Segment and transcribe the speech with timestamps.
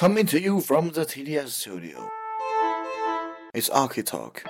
[0.00, 2.08] Coming to you from the TDS studio.
[3.52, 4.46] It's Architalk.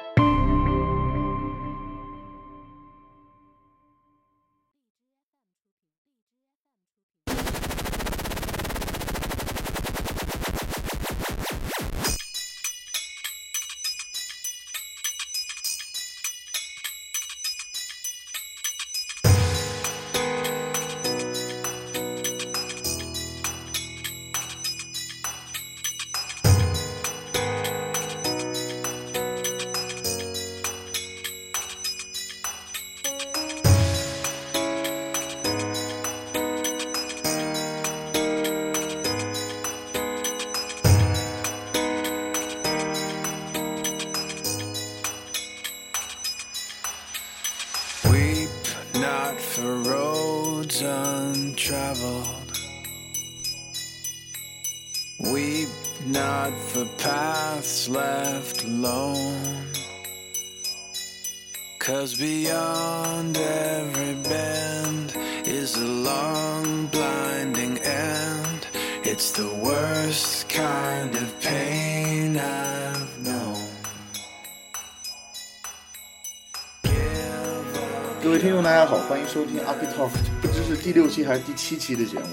[80.91, 82.24] 第六期还是第七期的节目，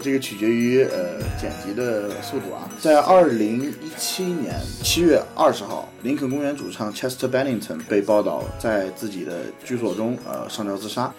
[0.00, 2.70] 这个取决于呃剪辑的速度啊。
[2.80, 11.12] 在二零一七年七月二十号，林肯公园主唱 Chester Bennington 被报道在自己的居所中呃上吊自杀。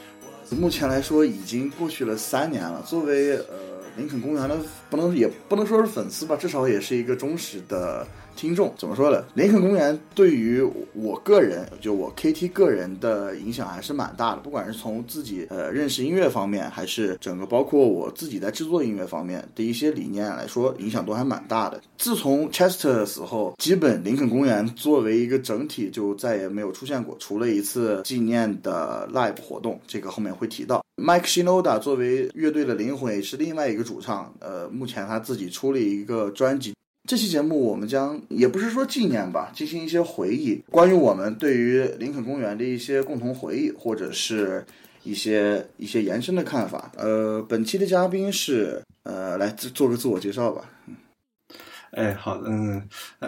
[0.49, 2.81] 目前来说，已经过去了三年了。
[2.87, 3.43] 作为呃
[3.97, 4.57] 林肯公园的，
[4.89, 8.73] 不能也不能说是粉丝吧，至少也是一个忠实的听众。
[8.77, 9.25] 怎么说呢？
[9.33, 10.61] 林肯公园对于
[10.93, 14.37] 我个人，就我 KT 个人的影响还是蛮大的。
[14.37, 21.81] 不管是从自己呃认识音乐方面，还是整个包括我自己在制作音乐方面的一些理念来说，影响都还蛮大的。
[21.97, 30.83] 自从 Chester 死后，基本林肯公园作为一个整体就再也没有出现过，除了一次纪念的 live 活动，这个后面会提到。
[30.95, 34.33] Mike Shinoda 作为乐队的灵魂，也是另外一个主唱。
[34.39, 36.73] 呃，目前他自己出了一个专辑。
[37.07, 44.65] 这期节目我们将也不是说纪念吧，进行一些回忆，关于我们对于林肯公园的一些共同回忆，或者是
[45.03, 46.91] 一些一些延伸的看法。
[46.97, 50.69] 呃，本期的嘉宾是呃，来自做个自我介绍吧。
[51.91, 52.85] 哎，好，嗯，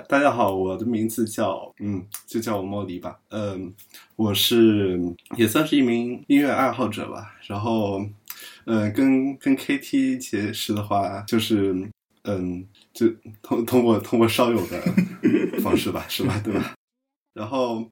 [0.09, 3.73] 大家好，我的名字叫，嗯，就叫我莫离吧，嗯，
[4.17, 5.00] 我是
[5.38, 8.06] 也算是一名音乐爱好者吧，然后，
[8.66, 11.73] 嗯，跟跟 KT 结识的话，就是，
[12.23, 12.67] 嗯，
[13.00, 13.08] 就
[13.42, 14.82] 通通过通过烧友的
[15.62, 16.74] 方式吧，是吧，对吧？
[17.34, 17.90] 然后，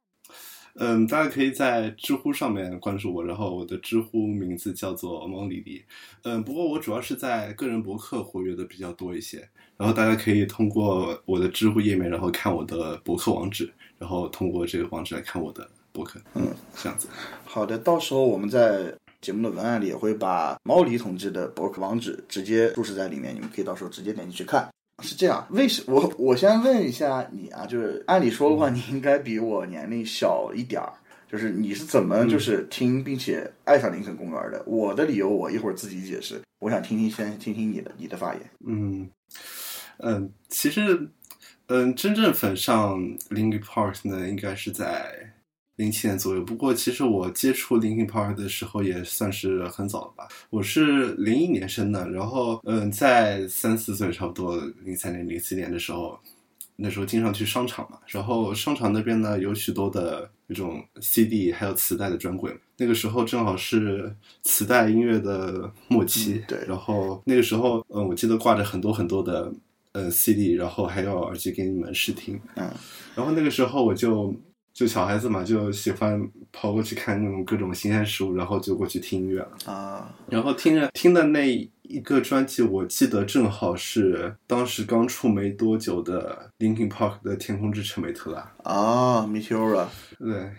[0.76, 5.86] 嗯，大家可以在知乎上面关注我，然后我的知乎名字叫做猫里里，
[6.24, 9.48] 嗯，不过我主要是在个人博客活跃的比较多一些。
[9.78, 17.08] 然后大家可以通过我的知乎页面，然后看我的博客网址，然后通过这个网址来看我的博客，嗯，这样子。
[17.46, 24.68] 好的，到时候我们在节目的文案里也会把猫狸同志的博客网址直接注释在里面，你们可以到时候直接点进去看。
[25.04, 30.92] 是这样，为什我我先问一下你啊，就是按理说的话，你应该比我年龄小一点儿，
[31.32, 34.64] 就是你是怎么就是听并且爱上林肯公园的？
[34.66, 38.42] 我的理由我一会儿自己解释，我想听听先听听你的你的发言。
[38.66, 39.08] 嗯
[40.00, 41.08] 嗯，其实
[41.68, 45.27] 嗯，真正粉上 Linkin Park 呢，应该是在
[45.78, 46.42] 零七年左右。
[46.44, 56.20] 不过其实我接触 Linkin Park 的时候也算是很早了吧，我是零一年生的，然后嗯，在三四岁差不多零三年、零四年的时候。
[56.80, 69.52] 那时候经常去商场嘛，然后商场那边呢有许多的那种 CD 还有磁带的专柜，那个时候正好是磁带音乐的末期，嗯对然后那个时候，嗯，我记得挂着很多很多的
[69.94, 72.72] 呃 CD，然后还有耳机给你们试听，嗯
[73.16, 74.32] 然后那个时候我就
[74.78, 76.22] 就小孩子嘛，就喜欢
[76.52, 79.50] 跑过去看那种各种新鲜事物，然后就过去听音乐了。
[79.66, 81.52] 啊然后听着听的那
[81.82, 88.52] 一个专辑，我记得正好是当时刚出没多久的 Linkin Park 的《天空之城》美特拉。
[88.62, 89.88] 啊，Meteora，
[90.20, 90.52] 对。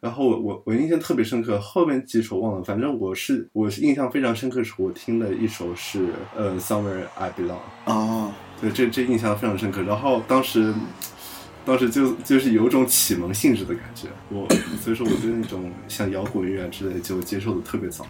[0.00, 7.60] 然后我我我印象特别深刻，后面几首忘了，反正我是我是印象非常深刻，是我听的一首是呃《Somewhere I Belong》。
[7.92, 9.82] 啊对，这这印象非常深刻。
[9.82, 10.74] 然后当时，
[11.66, 14.06] 当时就就是有一种启蒙性质的感觉。
[14.30, 14.48] 我
[14.80, 18.06] 所以说，我对那种像摇滚乐啊之类就接受的特别早。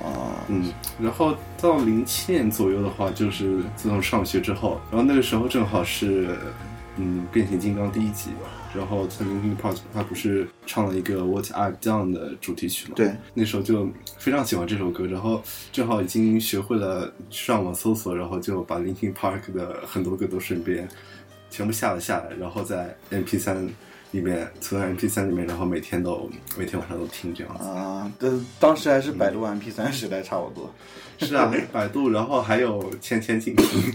[0.00, 0.72] 啊嗯，
[1.02, 6.36] 然后到零七年左右的话，就是自从上学之后，然后那个时候正好是
[6.96, 8.30] 嗯变形金刚第一集，
[8.76, 12.94] 然后在 Linkin Park 他不是唱了一个 What I've Done 的主题曲嘛？
[12.94, 13.88] 对，那时候就
[14.18, 15.42] 非常喜欢这首歌，然后
[15.72, 20.88] 正好已经学会了上网搜索，然后就把 Linkin Park 的很多歌都顺便
[21.50, 23.66] 全部下了下来，然后在 MP 三
[24.10, 27.64] 里面存在 MP 三里面，然后每天都每天晚上都听这样子。
[27.64, 30.72] 啊，这当时还是百度 MP 三时代，差不多。
[31.26, 33.92] 是啊，百度，然后还有千千静听，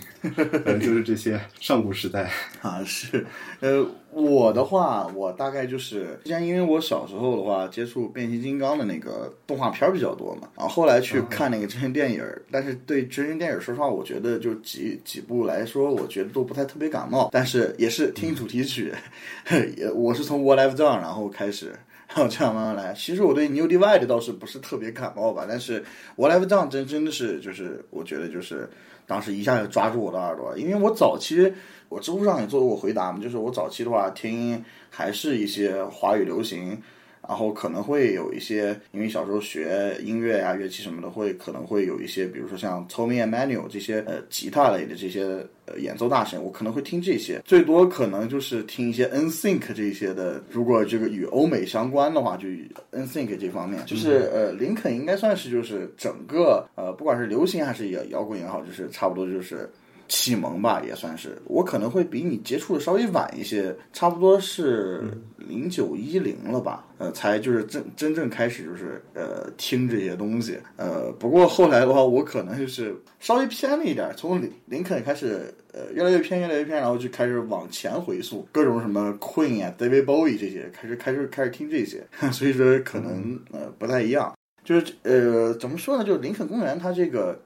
[0.65, 2.29] 反 正就是这些上古时代。
[2.61, 3.25] 啊，是，
[3.61, 18.93] 呃，我的话，我大概就是之前因为我小时候的话接触变形金刚的那个动画片儿比较多嘛，然后后来去看那个真人电影儿，但是对真人电影儿说实话，我觉得就几几部来说，我觉得都不太特别感冒，但是也是听主题曲，
[19.77, 21.73] 也我是从 What I've Done 然后开始。
[22.07, 22.93] 然后这样慢慢来。
[22.93, 25.83] 其实我对 New Divide 倒是不是特别感冒吧，但是
[26.15, 28.69] What I've Done 真真的是就是我觉得就是
[29.05, 31.53] 当时一下就抓住我的耳朵，因为我早期
[31.89, 36.81] 我知乎上也做过回答嘛，就是我早期的话听还是一些华语流行。
[37.27, 45.23] 然后可能会有一些，因为小时候学音乐呀、乐器什么的，会可能会有一些，比如说像 Tommy Emmanuel 这些呃吉他类的这些
[45.65, 50.43] 呃演奏大神，我可能会听这些，最多可能就是听一些 NSYNC 这些的。
[50.51, 52.47] 如果这个与欧美相关的话，就
[52.91, 59.69] NSYNC 这方面，就是呃林肯应该算是就是整个呃不管是流行还是摇摇滚也好，就是差不多就是。
[60.07, 61.41] 启蒙吧，也算是。
[61.45, 65.03] 我可能会比你接触的稍微晚一些，差不多是
[65.37, 84.33] 零九一零了吧，呃，才就是真真正开始就是呃听这些东西，呃，不过后来的话，我可能就是稍微偏了一点，从林林肯开始，呃，越来越偏，越来越偏，然后就开始往前回溯，各种什么 Queen 呀、David Bowie 这些，开始开始开始听这些， 所以说可能呃不太一样。
[84.63, 86.03] 就是呃，怎么说呢？
[86.03, 87.37] 就是林肯公园，它这个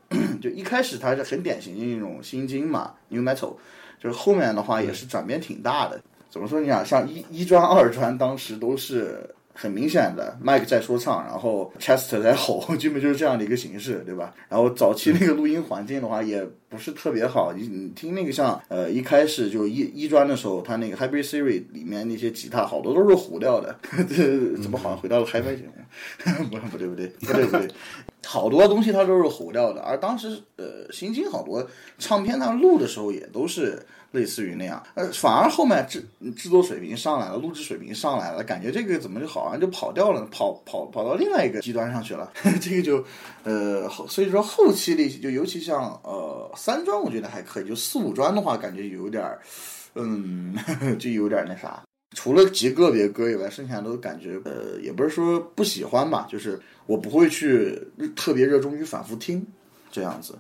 [0.42, 3.56] 就一开始它是很典型的那种新金嘛，New Metal，
[4.00, 6.00] 就是后面的话也是转变挺大的。
[6.30, 6.60] 怎么说？
[6.60, 9.28] 你想，像一一专、二专，当时都是
[9.60, 14.32] 很明显的，Mike 在说唱，然后 Chester 在吼， 基本就是这样的一个形式，对吧？
[14.48, 17.52] 然后早期那个录音环境的话，也不是特别好。
[17.54, 23.76] 你你听那个像呃一开始就一一专的时候，他那个 Hybrid Theory 里面那些吉他好多都是糊掉的，
[24.08, 25.74] 这怎么好像回到了 HiFi 节目？
[26.52, 27.68] 不不对不对不对不对，
[28.26, 29.82] 好多东西它都是糊掉的。
[29.82, 31.66] 而当时呃新金好多
[31.98, 36.06] 唱片它录的时候也都是类似于那样，呃反而后面制
[36.36, 42.32] 制作水平上来了，录制水平上来了，感觉这个怎么就好像就跑掉了，跑跑跑到另外一个极端上去了。
[42.62, 43.04] 这个就
[43.44, 49.40] 呃所以说后期的就尤其像呃三专我觉得还可以，就四五专的话感觉有点儿
[49.96, 50.56] 嗯
[50.98, 51.84] 就有点那啥。
[52.16, 57.78] 除了极个别歌以外，剩下都感觉呃，也不是说不喜欢吧，就是我不会去
[58.16, 59.46] 特别热衷于反复听
[59.92, 60.34] 这样子。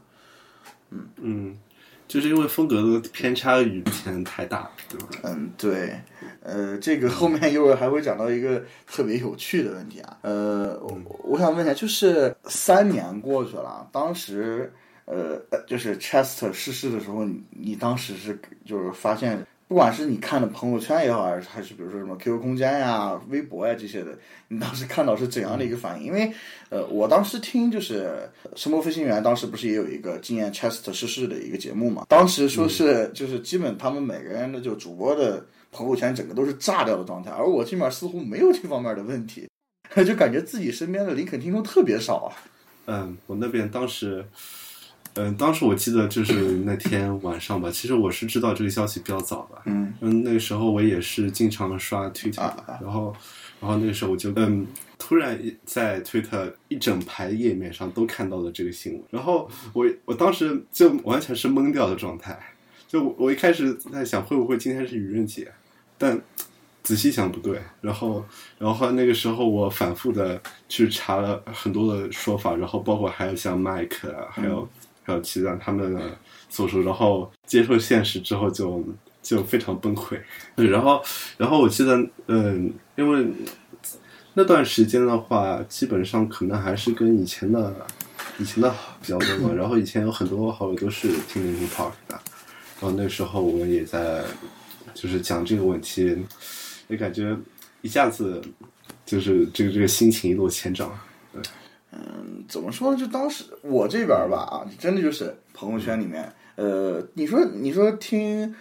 [0.89, 1.57] 嗯嗯，
[2.07, 5.07] 就是因为风格的偏差与之前太大，对吧？
[5.23, 5.99] 嗯，对，
[6.41, 14.71] 呃，这个后面一会儿还会讲到一个特别有趣的问题啊，呃，我我想问一下，就是三年过去了，当时
[15.05, 19.45] 呃，就是 Chester 逝世的时候，你你当时是就是发现。
[19.67, 24.17] 不管是你看的朋友圈也好，还是还是比如说什么 QQ 空间呀、微博呀这些的，
[24.47, 26.05] 你当时看到是怎样的一个反应？
[26.07, 26.31] 因为，
[26.69, 28.07] 呃，我当时听就是
[28.57, 32.05] 《声波飞行员》，当时不是也有一个纪念 Chester 逝世的一个节目嘛？
[32.07, 39.49] 当时说是就是基本他们每个人的就主播的朋友圈整个都是炸掉的状态，而我这边似乎没有这方面的问题，
[40.07, 42.31] 就感觉自己身边的林肯听众特别少啊。
[42.85, 44.25] 嗯，我那边当时。
[45.17, 46.33] 嗯，当时我记得就是
[46.63, 49.61] 那天晚上吧，其实我是知道这个消息比较早的。
[49.65, 53.15] 嗯嗯，那个时候我也是经常刷 Twitter，、啊然后
[53.59, 54.67] 然后那个时候我就嗯，
[54.99, 62.37] 突然在 Twitter 一整排页面上都看到了这个新闻，然后我我当时就完全是懵掉的状态，
[62.87, 65.51] 就我我一开始在想会不会今天是愚人节，
[65.97, 66.21] 但
[66.83, 68.23] 仔细想不对，然后
[68.59, 74.67] 然后那个时候我反复的去查了很多的说法，然后包括还有像麦克啊，还有。
[75.07, 76.01] 还有其他他们的
[76.49, 78.83] 所说，然后接受现实之后就
[79.23, 80.19] 就非常崩溃。
[80.55, 81.01] 然后
[81.37, 81.95] 然后我记得，
[82.27, 83.25] 嗯，因为
[84.33, 87.73] 那段时间的话，基本上可能还是跟以前的
[88.37, 88.69] 以前的
[89.01, 89.53] 比较多嘛。
[89.55, 92.19] 然后以前有很多好友都是听 Linkin Park 的，
[92.81, 94.25] 然后那时候我们也在
[94.93, 96.17] 就是讲这个问题，
[96.89, 97.33] 也感觉
[97.81, 98.41] 一下子
[99.05, 100.91] 就是这个这个心情一落千丈。
[101.31, 101.41] 对。
[101.97, 102.97] 嗯，怎么说呢？
[102.97, 108.53] 就当时我这边吧，啊，真的就是朋友圈里面，呃，你说你说听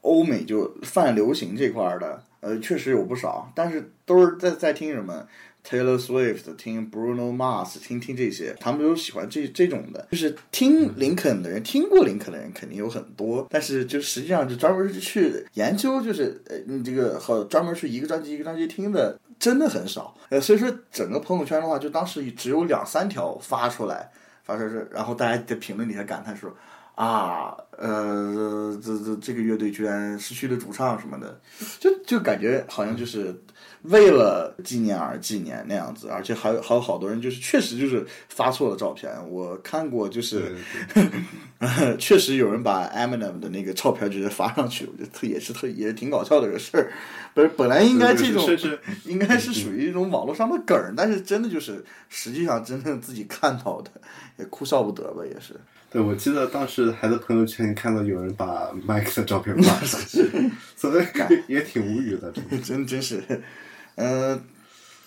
[0.00, 5.26] 欧美就泛流行这块的，呃，确实有不少，但是都是在在听什么
[5.64, 10.08] Taylor Swift，听 Bruno Mars，听听这些，他们都喜欢这这种的。
[10.10, 20.16] 就是听林肯的人，听过林肯的人肯定有很多，但是就实际上就专门去研究，就是呃，你这个和专门去一个专辑一个专辑听的，真的很少。
[20.30, 24.10] 呃，所以说整个朋友圈的话，就当时只有两三条发出来，
[24.42, 26.50] 发出来，然后大家在评论底下感叹说。
[26.94, 31.40] 啊，呃，这这这个乐队居然失去了主唱什么的，
[31.80, 33.34] 就就感觉好像就是
[33.84, 40.56] 为了纪念而纪念那样子，而且还有还有好多人就是确实就是发错了照片，我看过就是，
[41.98, 46.92] 确实有人把 Eminem 的那个照片直接发上去，我觉得特也是特也是挺搞笑的个事儿，
[47.34, 53.90] 不是本来应该这种甚至 应该是属于一种网络上的梗，但是真的就是实际上真正自己看到的
[54.38, 55.54] 也哭笑不得吧，也是。
[55.90, 60.26] 对，我记得当时还在朋友圈看到有人把麦克的照片发上去，
[60.74, 61.04] 所以
[61.46, 62.32] 也挺无语的。
[62.32, 62.58] 真的。
[62.58, 63.02] 真真
[63.96, 64.40] 是，呃，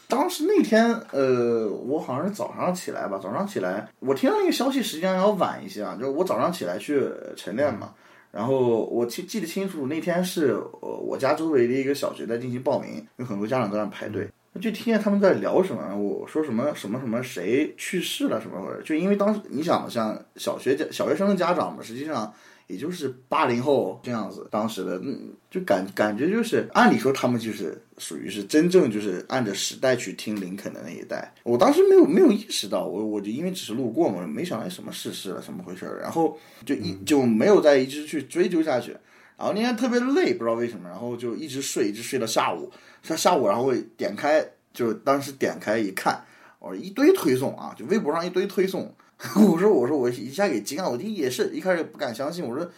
[0.07, 7.01] 当时那天，呃，我好像是早上起来吧，早上起来，我听到那个消息实际上要晚一些啊，就是我早上起来去
[7.35, 7.93] 晨练嘛，
[8.31, 10.51] 然后我记记得清楚，那天是
[10.81, 14.27] 呃我家周围的一个小学在进行报名，有很多家长在那排队。
[14.59, 22.33] 就听见他们在聊什么，我说什么什么什么谁去世了什么，就因为当时你想像小学家小学生的家长嘛，实际上
[22.65, 31.33] 也就是八零后这样子，当时的嗯，就感感觉就是，按理说他们就是属于是真正就是按着时代去听林肯的那一代。
[31.43, 38.95] 我当时没有没有意识到，我我就因为只是路过嘛，没想到什么逝世了，什么回事儿，然后就一就没有再一直去追究下去。
[39.37, 42.71] 然后那天特别累，不知道为什么，然后就一直睡，一直睡到下午。
[43.03, 46.23] 上下午，然后我点开，就当时点开一看，
[46.59, 48.93] 我说一堆推送啊，就微博上一堆推送。
[49.35, 52.69] 我说我说我一下给惊了，我第一也是一开始不敢相信，我说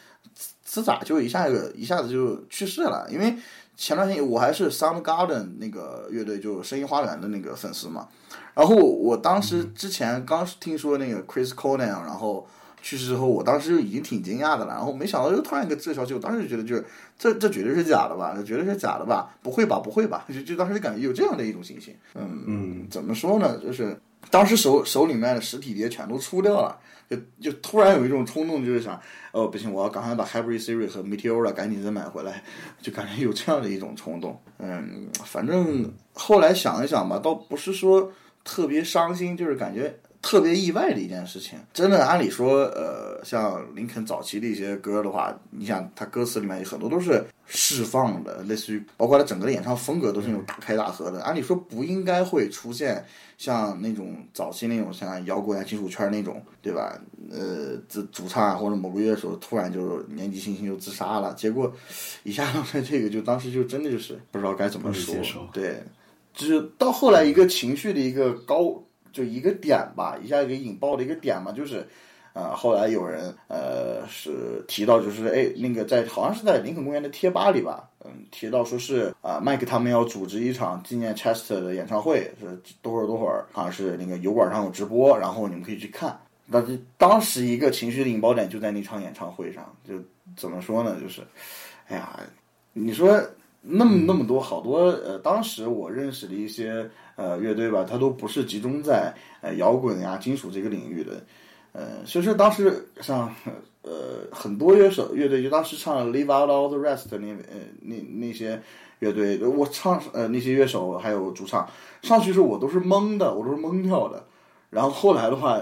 [0.63, 3.05] 这咋就一下子一下子就去世了？
[3.11, 3.35] 因为
[3.79, 8.09] 前段时间我还是 Soundgarden 那个乐队，就声音花园的那个粉丝嘛。
[8.53, 12.45] 然后我当时之前刚听说那个 Chris Cornell，然后
[12.81, 14.73] 去世之后，我当时就已经挺惊讶的了。
[14.73, 16.85] 然后没想到又突然一个这个消息，我当时就觉得就是
[17.17, 18.33] 这这绝对是假的吧？
[18.35, 19.33] 这绝对是假的吧？
[19.41, 19.79] 不会吧？
[19.79, 20.25] 不会吧？
[20.27, 21.95] 就就当时就感觉有这样的一种心情。
[22.15, 23.57] 嗯嗯，怎么说呢？
[23.59, 23.97] 就是
[24.29, 26.77] 当时手手里面的实体碟全都出掉了，
[27.09, 28.99] 就就突然有一种冲动，就是想，
[29.31, 32.43] 哦不行，我要赶快把 Hybrid Theory 和 Meteora 赶紧再买回来，
[32.81, 34.39] 就感觉有这样的一种冲动。
[34.59, 38.11] 嗯，反正后来想一想吧，倒不是说
[38.43, 39.99] 特别伤心，就是感觉。
[40.21, 53.03] 特别意外的一件事情，真的，按理说，呃，像林肯早期的一些歌的话，你想他歌词里面有很多都是释放的，类似于包括他整个的演唱风格都是那种大开大合的，按理说不应该会出现
[53.37, 56.99] 像那种早期那种像摇滚啊、金属圈那种，对吧？
[57.31, 61.73] 呃，这主唱啊或者某个乐手突然就年纪轻轻就自杀了，结果
[62.23, 65.15] 一下子这个就当时就真的就是不知道该怎么说，
[65.53, 65.81] 对，
[66.33, 68.83] 就是到后来一个情绪的一个高。
[69.11, 71.87] 就一个点吧，一下给引爆的一个点嘛，就是，
[72.33, 86.19] 呃，后来有人呃是提到，就是哎，那个在好像是在林肯公园的贴吧里吧，嗯，提到说是啊，麦克他们要组织一场纪念 Chester 的演唱会，是多会儿多会儿，好像是那个油管上有直播，然后你们可以去看。
[86.51, 89.95] 但是当时一个情绪的引爆点就在那场演唱会上，就
[90.35, 90.97] 怎么说呢？
[91.01, 91.21] 就是，
[91.87, 92.19] 哎呀，
[92.73, 93.19] 你说。
[93.61, 101.21] 那么那么多好多呃，当时我认识的一些呃乐队吧，它都不是集中在呃摇滚呀、金属这个领域的，
[101.73, 103.33] 呃，所以说当时像
[103.81, 103.91] 呃
[104.31, 108.61] 很多乐手乐队就当时唱《Leave Out All the Rest》那呃那那些
[108.99, 111.67] 乐队，我唱呃那些乐手还有主唱
[112.01, 114.25] 上去时候我都是懵的，我都是懵掉的。
[114.69, 115.59] 然后后来的话，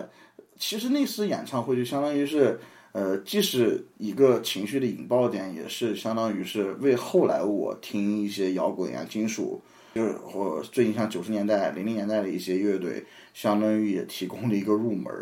[0.57, 2.59] 其实那次演唱会就相当于是。
[2.93, 9.61] 呃，既是一个情绪的引爆点，也是相当于是为后来我听一些摇滚呀、金属，
[9.93, 15.13] 就是或最近像九十年代、零零年代的一些乐队，相当于也提供了一个入门，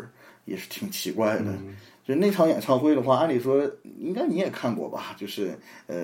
[0.46, 1.54] 也是挺奇怪的。
[2.06, 5.14] 就那场演唱会的话，按理说应该你也看过吧？
[5.18, 5.96] 就是呃，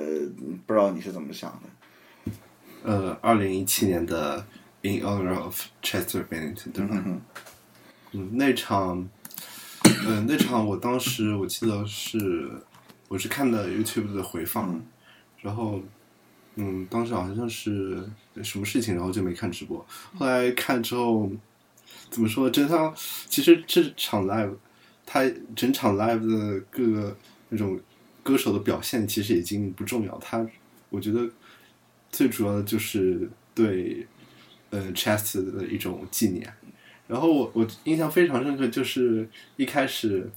[0.67, 2.33] 不知道你是怎么想的？
[2.83, 4.45] 呃，二零一七年的
[4.83, 7.03] In Honor of Chester Bennington，对吧？
[8.13, 9.09] 嗯，那场。
[10.07, 12.51] 嗯、呃，那场我当时我记得是
[13.09, 14.87] 我是看的 YouTube 的回放，嗯、
[15.41, 15.81] 然后
[16.57, 18.03] 嗯，当时好像是
[18.43, 19.85] 什么事情，然后就没看直播。
[20.15, 21.31] 后来看之后，
[22.11, 22.51] 怎么说？
[22.51, 22.95] 真像
[23.29, 24.55] 其实这场 live，
[25.07, 27.17] 他整场 live 的各个
[27.51, 27.79] 那种
[28.23, 30.19] 歌手的表现其实已经不重要。
[30.19, 30.47] 他
[30.91, 31.29] 我觉得
[32.11, 34.07] 最主要的就是对
[34.71, 36.53] 呃 Chest 的一种纪念。
[37.13, 40.31] 然后我我印象非常深刻，就是一开始，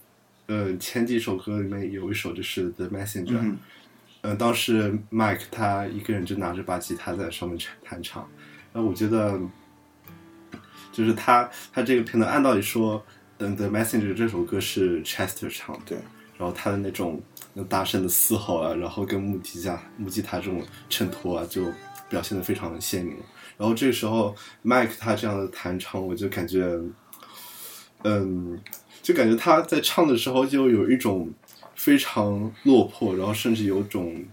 [0.47, 3.57] 呃，前几首歌里面有一首就是《The Messenger》，嗯，
[4.19, 8.29] 呃，当时 Mike 他一个人就拿着把吉他在上面弹唱，
[8.73, 9.39] 然后我觉得，
[10.91, 13.01] 就是他他这个片段按道理说，
[13.37, 15.97] 嗯，《The Messenger》这首歌是 Chester 唱的，对，
[16.37, 21.71] 然后他的那种那大声的嘶吼啊，然后跟木吉他木吉他这种衬托啊，就
[22.09, 23.15] 表现的非常的鲜明。
[23.57, 26.65] 然后这个时候，Mike 他这样的弹唱，我就感觉，
[28.03, 28.59] 嗯，
[29.01, 31.29] 就感觉他在唱的时候就有一种
[31.75, 34.23] 非常落魄，然后甚至有种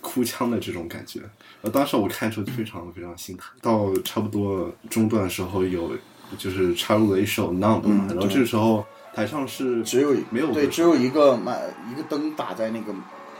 [0.00, 1.20] 哭腔的这种感觉。
[1.62, 3.54] 呃，当时我看的时候就非常非常心疼。
[3.60, 5.92] 到差不多中段的时候，有
[6.38, 11.60] 就是插入了一首《Numb》嘛，然后这个时候台上是只有没有对，只有一个麦
[11.92, 12.92] 一个灯打在那个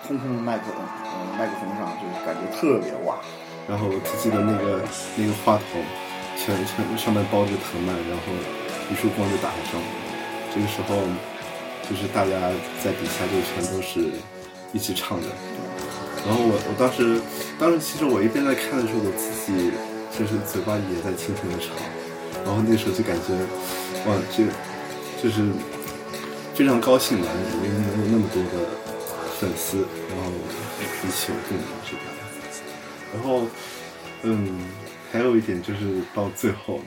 [0.06, 3.16] 空空的麦克呃麦克风上，就是感觉特别哇。
[3.70, 4.82] 然后我只记得那个
[5.14, 5.78] 那个话筒
[6.34, 8.34] 全全上面包着藤蔓，然后
[8.90, 9.86] 一束光就打在上面。
[10.50, 11.06] 这个时候
[11.86, 12.50] 就是大家
[12.82, 14.10] 在底下就全都是
[14.74, 15.28] 一起唱的。
[16.26, 17.22] 然后我我当时
[17.60, 19.70] 当时其实我一边在看的时候，我自己
[20.10, 21.70] 就是嘴巴也在轻轻的唱，
[22.44, 23.38] 然后那时候就感觉
[24.10, 24.42] 哇，这
[25.22, 25.46] 就是
[26.58, 27.30] 非常高兴吧，
[27.62, 28.66] 因为能有那么多的
[29.38, 30.26] 粉丝，然后
[31.06, 32.19] 一起有共鸣这个。
[33.12, 33.46] 然后，
[34.22, 34.60] 嗯，
[35.10, 36.80] 还有一点就是到最后，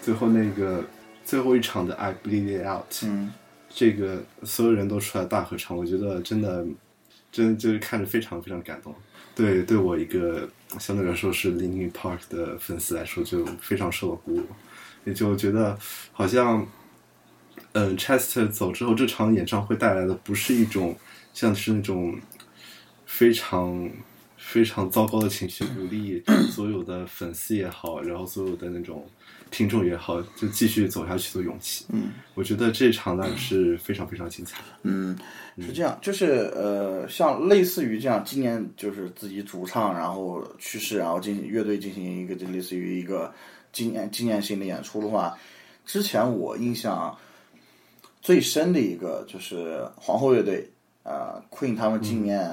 [0.00, 0.84] 最后那个
[1.24, 3.32] 最后一场的《I Bleed It Out》，嗯，
[3.68, 6.64] 这个所有人都出来大合唱，我觉得真的，
[7.32, 8.94] 真的就是看着非常非常感动。
[9.34, 14.42] 对，对我一个相对来说是 Linkin Park 的粉丝来说，就非常受到鼓舞，
[15.04, 15.78] 也就觉得
[16.12, 16.66] 好像，
[17.72, 20.96] 嗯，Chester 走之后，这场演唱会带来的不是一种
[21.34, 22.18] 像是那种
[23.04, 23.90] 非常
[24.48, 26.22] 非常糟糕的情绪，鼓励
[26.54, 29.04] 所有的粉丝也好，然后所有的那种
[29.50, 31.84] 听众也好，就继续走下去的勇气。
[31.88, 34.66] 嗯，我觉得这场呢是非常非常精彩的。
[34.84, 35.18] 嗯，
[35.58, 43.34] 是这样，就是呃，像类似于这样，今年就是自己主唱然后去世，然后进行乐队进行一个就类似于一个
[43.72, 45.36] 纪念纪念性的演出的话，
[45.84, 47.18] 之前我印象
[48.22, 50.70] 最深的一个就是皇后乐队，
[51.02, 52.48] 呃，Queen 他们纪念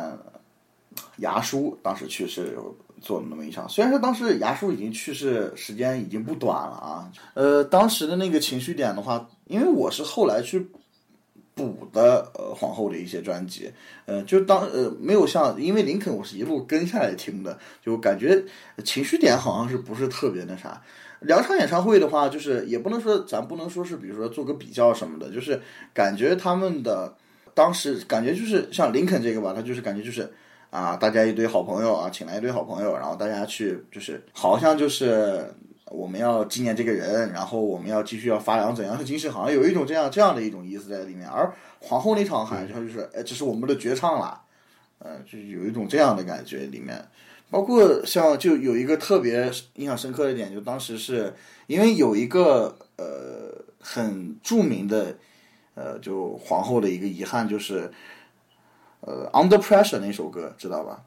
[1.17, 2.57] 牙叔当时去世
[3.01, 10.67] 做的那么一场，虽然说当时牙叔已经去世时间已经不短了啊，呃，当时的那个情绪点的话，因为我是后来去
[11.53, 13.71] 补的呃皇后的一些专辑，
[14.05, 18.43] 呃，就当呃没有像因为林肯我是一路跟下来听的，就感觉
[18.83, 20.81] 情绪点好像是不是特别那啥。
[21.19, 25.61] 两场演唱会的话，就是也不能说咱不能说是比如说做个比较什么的，就是
[25.93, 27.15] 感觉他们的
[27.53, 30.29] 当时感觉就是像林肯这个吧，他就是感觉就是
[30.73, 35.53] 啊，大家一堆好朋友啊，请来一堆好朋友，然后大家去就是好像就是
[35.85, 41.29] 我们要纪念这个人，然后我们要继续要发扬怎样的精神，好像有一种这样这样的一种意思在里面。
[41.29, 44.41] 而皇后那场好像就是，哎，这是我们的绝唱啦，
[44.97, 46.99] 呃，就有一种这样的感觉里面。
[47.51, 51.31] 包括像就有一个特别印象深刻的点，就当时是
[51.67, 55.15] 因为有一个呃很著名的
[55.75, 57.91] 呃就皇后的一个遗憾，就是
[59.05, 61.01] 呃 Under Pressure 那首歌，知道吧？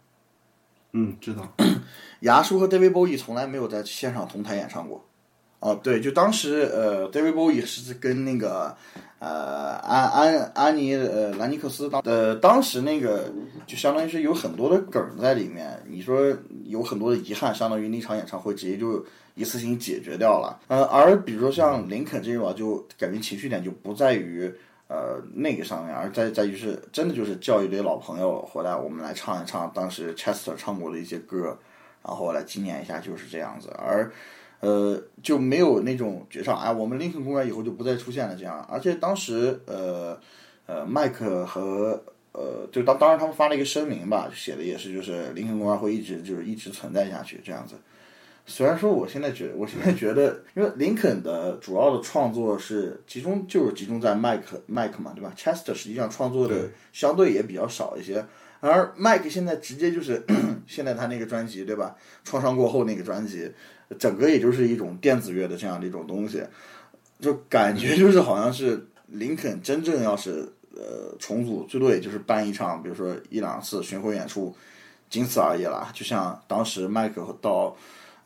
[0.93, 1.47] 嗯，知道。
[2.21, 5.05] 牙叔和 David Bowie 从来没有在现场同台演唱过。
[5.61, 8.77] 哦，对，就当时呃，David Bowie 是跟那个
[9.19, 13.33] 呃安安安妮呃兰尼克斯当呃当时那个
[13.67, 15.83] 就相当于是有很多的梗在里面。
[15.89, 19.05] 你说有很多的遗憾，相当于那场演唱会直接就
[19.35, 20.61] 一次性解决掉了。
[20.69, 24.53] 呃，而比如说像林肯这种啊，就感觉情绪点就不在于。
[24.89, 31.59] 呃，那个上面，而在在于是真的就是叫一堆老朋友回来，我们来唱一唱当时 Chester 唱过的一些歌，
[32.05, 33.69] 然后来纪念一下，就是这样子。
[33.77, 34.13] 而
[34.61, 38.65] 呃就没有那种绝唱，哎，我们林肯公园以后就不再出现了这样。
[38.71, 40.17] 而且当时呃
[40.67, 47.75] 呃麦克和呃就当当时他们发了一个声明吧，写的也是就是林肯公园会一直就是一直存在下去这样子。
[48.49, 58.25] 虽然说我现在觉，我现在觉得，因为林肯的主要的创作是集中，就是集中在麦克麦克嘛，对吧？Chester 实际上创作的相对也比较少一些，
[58.61, 60.25] 而麦克现在直接就是
[60.65, 61.97] 现在他那个专辑，对吧？
[62.23, 63.51] 创伤过后那个专辑，
[63.99, 66.41] 整个也就是一种电子乐的这样的一种东西，
[67.19, 74.55] 就感觉就是好像是林肯真正要是呃重组，最多也就是办一场，比如说一两次巡回演出，
[75.11, 75.91] 仅此而已了。
[75.93, 77.77] 就像当时麦克到。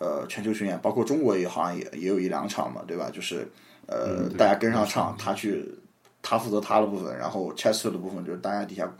[0.00, 3.10] 呃，全球巡演，包括中国也好像也也有一两场嘛，对吧？
[3.12, 3.46] 就是
[3.86, 5.62] 呃，大家跟上唱，他去，
[6.22, 8.90] 他负责他的部分，然后 Chester 的部分就是大家底下，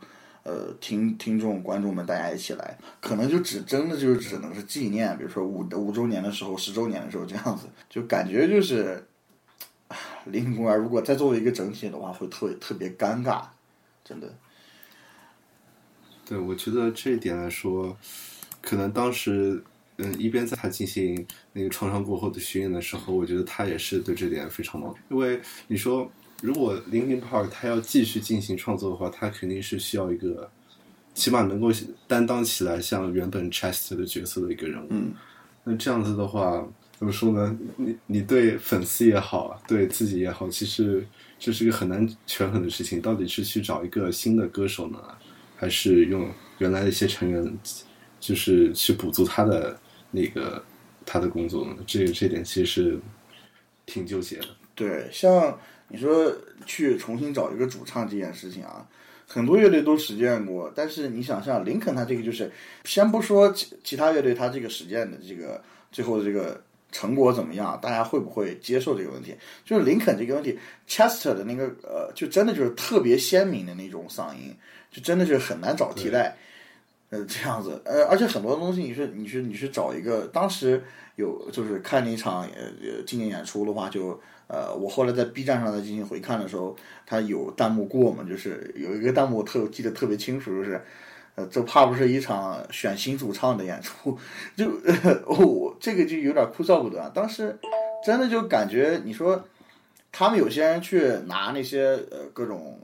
[0.42, 9.02] 呃，听听众观众们大家一起来，可能就只真的就是只能是纪念，比如说五五周年的时候、十周年的时候这样子，就感觉就是，
[10.26, 13.42] 林肯公园如果再作为一个整体的话，会特别特别尴尬，
[14.04, 14.28] 真的。
[16.26, 17.96] 对，我觉得这一点来说，
[18.60, 19.64] 可能当时
[20.02, 24.94] 嗯，一边在他进行那个创伤过后的巡演的时候，我觉得他也是对这点非常忙。
[25.10, 26.10] 因为你说，
[26.42, 30.50] 如果 Linkin Park 他要继续进行创作的话，他肯定是需要一个
[31.14, 31.70] 起码能够
[32.08, 34.86] 担当起来像原本 Chester 的角色的一个人物。
[34.90, 35.12] 嗯，
[35.64, 36.66] 那这样子的话，
[36.98, 37.58] 怎么说呢？
[37.76, 41.06] 你你对粉丝也好，对自己也好，其实
[41.38, 43.00] 这是一个很难权衡的事情。
[43.00, 44.98] 到底是去找一个新的歌手呢，
[45.56, 47.58] 还是用原来的一些成员，
[48.18, 49.78] 就是去补足他的
[50.10, 50.62] 那个
[51.06, 51.76] 他的工作呢？
[51.86, 52.98] 这这点其实是
[53.86, 54.46] 挺纠结的。
[54.74, 56.32] 对，像你说
[56.64, 58.86] 去重新找一个主唱这件事情啊，
[59.26, 60.72] 很多乐队都实践过。
[60.74, 62.50] 但是你想象林肯他这个就是，
[62.84, 69.34] 先不说其其他乐队他这个实践的这个最后的这个成果怎么样，大家会不会接受这个问题？
[69.64, 74.54] 就是林肯这个问题，Chester 的那个呃，就真的就是特别鲜明的那种嗓音，
[74.90, 76.36] 就真的是很难找替代。
[77.10, 80.80] 呃，这样子，呃，而且很多东西，你是你是你是找一个，当时
[81.16, 90.80] 有就是看那场呃呃纪念演出的话，就呃，我后来在 B 站上再进行回看的时候，他有弹幕过嘛，就是有一个弹幕特记得特别清楚，就是
[91.34, 94.16] 呃，这怕不是一场选新主唱的演出，
[94.56, 94.70] 就
[95.26, 97.10] 我这个就有点枯燥不得。
[97.10, 97.58] 当时
[98.04, 99.44] 真的就感觉，你说
[100.12, 102.78] 他们有些人去拿那些呃各种。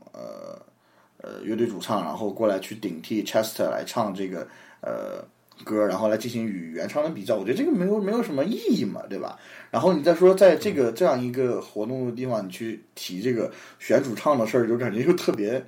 [1.26, 4.46] 呃，乐队主唱，然后过来去顶替 Chester 来唱这个
[4.80, 5.24] 呃
[5.64, 9.36] 歌，然后来进行与原唱的比较，我觉得这个没有没有什么意义嘛，对吧？
[9.72, 15.66] 然后你再说在这个这样一个活动的地方，你去提这个选主唱的事儿，就感觉又特别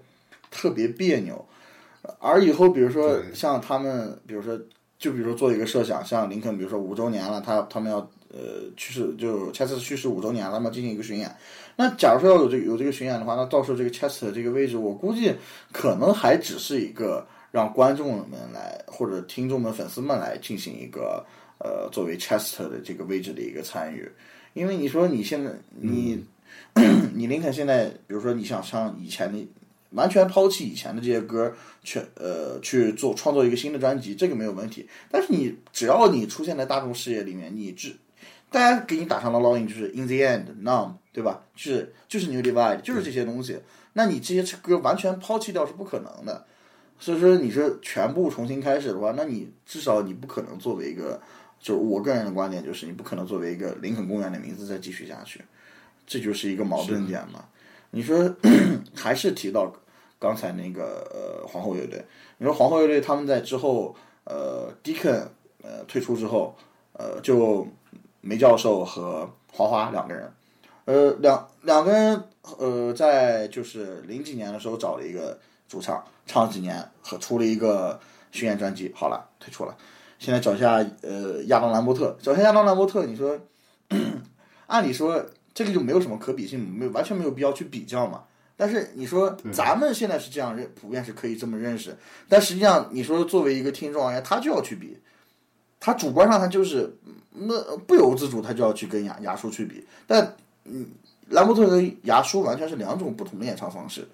[0.49, 1.45] 特别别扭。
[2.21, 4.57] 而以后比如说像他们，比如说
[4.97, 7.99] 就比如说做一个设想，像林肯，比如说五周年了，他他们要
[8.31, 11.35] 呃去世，就 Chester 去世五周年了，他们进行一个巡演。
[11.81, 15.33] 那假如说要有这个有这个巡演的话，那到时候这个 Chester 这个位置，我估计
[15.71, 21.25] 可能还只是一个让观众们来或者听众们、粉丝们来进行一个
[21.59, 24.11] 呃作为 Chester 的这个位置的一个参与，
[24.55, 26.21] 因为你说你现在你
[27.15, 29.47] 你林肯现在，比如说你想唱以前的，
[29.91, 34.89] 完全抛弃以前的这些歌，去呃去做创作一个新的专辑，这个没有问题。
[35.13, 37.95] 但是你只要你出现在大众视野里面，你只
[38.51, 41.43] 大家给你打上的烙印就是 In the end, Numb，对吧？
[41.57, 43.59] 就是就是 New Divide，就是这些东西。
[43.95, 46.47] 那你这些歌完全抛弃掉是不可能的。
[47.01, 51.21] 所以说你是全部重新开始的话，那你至少你不可能作为一个，
[51.59, 55.41] 就是我个人的观点就是你不可能作为一个林肯公园的名字再继续下去，
[56.07, 57.45] 这就是一个矛盾点嘛。
[57.91, 58.33] 你说
[58.95, 59.75] 还是提到
[60.21, 62.05] 刚才那个呃皇后乐队，
[62.37, 65.25] 你说皇后乐队他们在之后呃 Deacon
[65.63, 66.57] 呃退出之后
[66.93, 67.67] 呃就。
[68.21, 70.31] 梅教授和华华两个人，
[70.89, 72.25] 呃，两两个人，
[72.57, 78.01] 呃，在就是零几年的时候找了一个主唱，唱几年和出了一个
[78.33, 79.77] 巡演专辑，好了，退出了。
[80.19, 83.39] 现在找一下，呃，亚当兰伯特，找一下亚当兰伯特，你说，
[84.67, 85.23] 按理说
[85.53, 88.23] 这个就没有什么可比性，没有完全没有必要去比较嘛。
[88.57, 91.95] 但是你说咱们现在是这样认，普遍是可以这么认识，
[92.31, 94.97] 但实际上你说作为一个听众而言，他就要去比，
[95.79, 96.97] 他主观上他就是。
[97.41, 100.35] 那不由自主，他就要去跟牙牙叔去比，但
[100.71, 100.87] 嗯，
[101.29, 104.07] 兰伯特和牙叔完全是两种不同的演唱方式，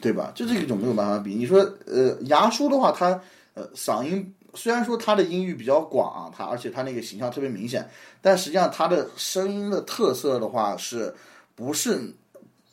[0.00, 0.32] 对吧？
[0.34, 1.34] 这是一种没有办法比。
[1.34, 3.20] 你说呃，牙叔的话，他
[3.54, 7.88] 呃嗓音虽然说他的音域比较广，啊他而且他那个形象特别明显，
[8.20, 11.14] 但实际上他的声音的特色的话，是
[11.54, 12.14] 不是？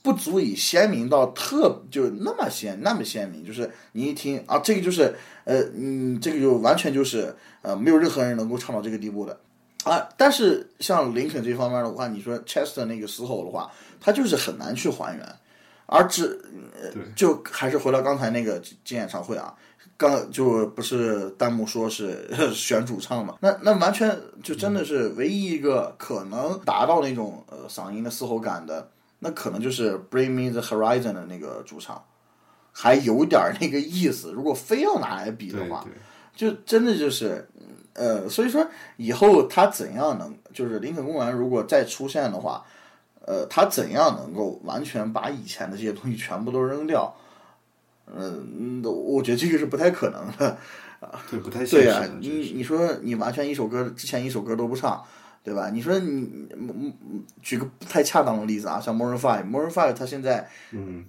[0.03, 9.39] 不足以鲜明到特就是那么鲜那么鲜明，就是你一听啊，这个就是呃嗯，这个就完全就是呃没有任何人能够唱到这个地步的
[9.83, 10.07] 啊。
[10.17, 15.35] 但是像林肯这方面的话，你说 Chester 那个嘶吼的话，他就是很难去还原，
[15.85, 16.39] 而只
[16.73, 19.53] 呃就还是回到刚才那个进演唱会啊，
[19.97, 28.89] 刚就不是弹幕说是 选主唱嘛，那那完全就真的是唯一一个可能达到那种呃嗓音的嘶吼感的。
[29.23, 32.03] 那可能就是 Bring Me the Horizon 的那个主唱，
[32.71, 34.31] 还有点那个意思。
[34.31, 35.85] 如果非要拿来比的话，
[36.35, 37.47] 就真的就是，
[37.93, 38.65] 呃，所以说
[38.97, 42.65] 以后他怎样能，就是林肯公园如果再出现的话，
[43.25, 47.15] 呃，他怎样能够完全把以前的这些东西全部都扔掉？
[48.07, 50.57] 嗯，我觉得这个是不太可能的
[50.99, 51.21] 啊。
[51.29, 52.07] 对，不太对呀。
[52.19, 55.03] 你你说你完全一首歌之前一首歌都不唱。
[55.43, 55.71] 对吧？
[55.71, 56.47] 你说你，
[57.41, 60.47] 举个不太恰当的例子啊，像 Maroon Five，Maroon Five，他现在，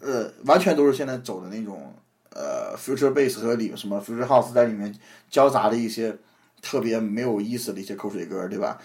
[0.00, 1.92] 呃，完全都是现在走的那种，
[2.30, 6.16] 呃，future bass 和里什么 future house 在里面交杂的一些
[6.62, 8.80] 特别没有意思的一些口水歌，对吧？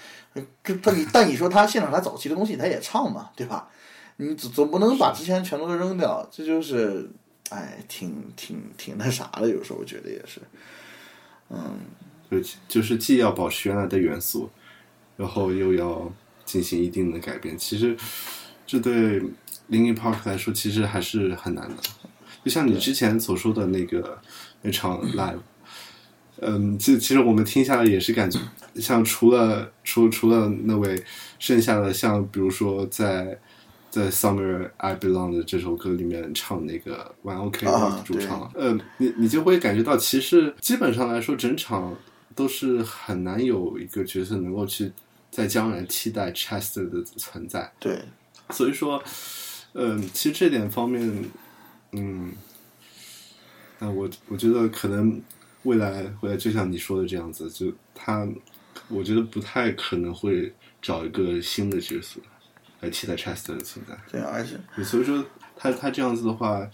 [0.83, 3.69] 他你但你说他现场他早期的东西他也唱嘛，对吧？
[4.17, 7.09] 你总总不能把之前全都扔掉，这就是，
[7.51, 10.41] 哎，挺挺挺那啥的，有时候我觉得也是，
[11.49, 11.79] 嗯。
[12.29, 14.49] 就就是既要保持原来的元素，
[15.15, 16.11] 然后又要
[16.43, 17.57] 进行一定的改变。
[17.57, 17.95] 其实
[18.65, 19.21] 这对
[19.69, 21.77] Linkin Park 来说其实还是很难的。
[22.43, 24.19] 就像你之前所说的那个
[24.61, 25.39] 那场 live，
[26.41, 28.39] 嗯，其其实我们听下来也是感觉，
[28.75, 31.03] 像除了除除了那位，
[31.39, 33.39] 剩下的像比如说在
[33.89, 41.95] 在 Summer I Belong 的这首歌里面唱那个 One OK 啊的主唱，呃，你你就会感觉到，其实基本上来说，整场
[42.35, 44.91] 都是很难有一个角色能够去
[45.31, 47.71] 在将来替代 Chester 的存在。
[47.79, 47.99] 对，
[48.51, 49.01] 所以说，
[49.73, 51.25] 嗯、其实这点方面，
[51.93, 52.31] 嗯，
[53.79, 55.19] 那我我觉得可能
[55.67, 58.25] 未来未来就像你说的这样子，就他，
[58.87, 62.21] 我觉得不太可能会找一个新的角色
[62.79, 63.97] 来替代 Chester 的存在。
[64.09, 65.25] 对，而且所以说
[65.57, 66.65] 他他这样子的话，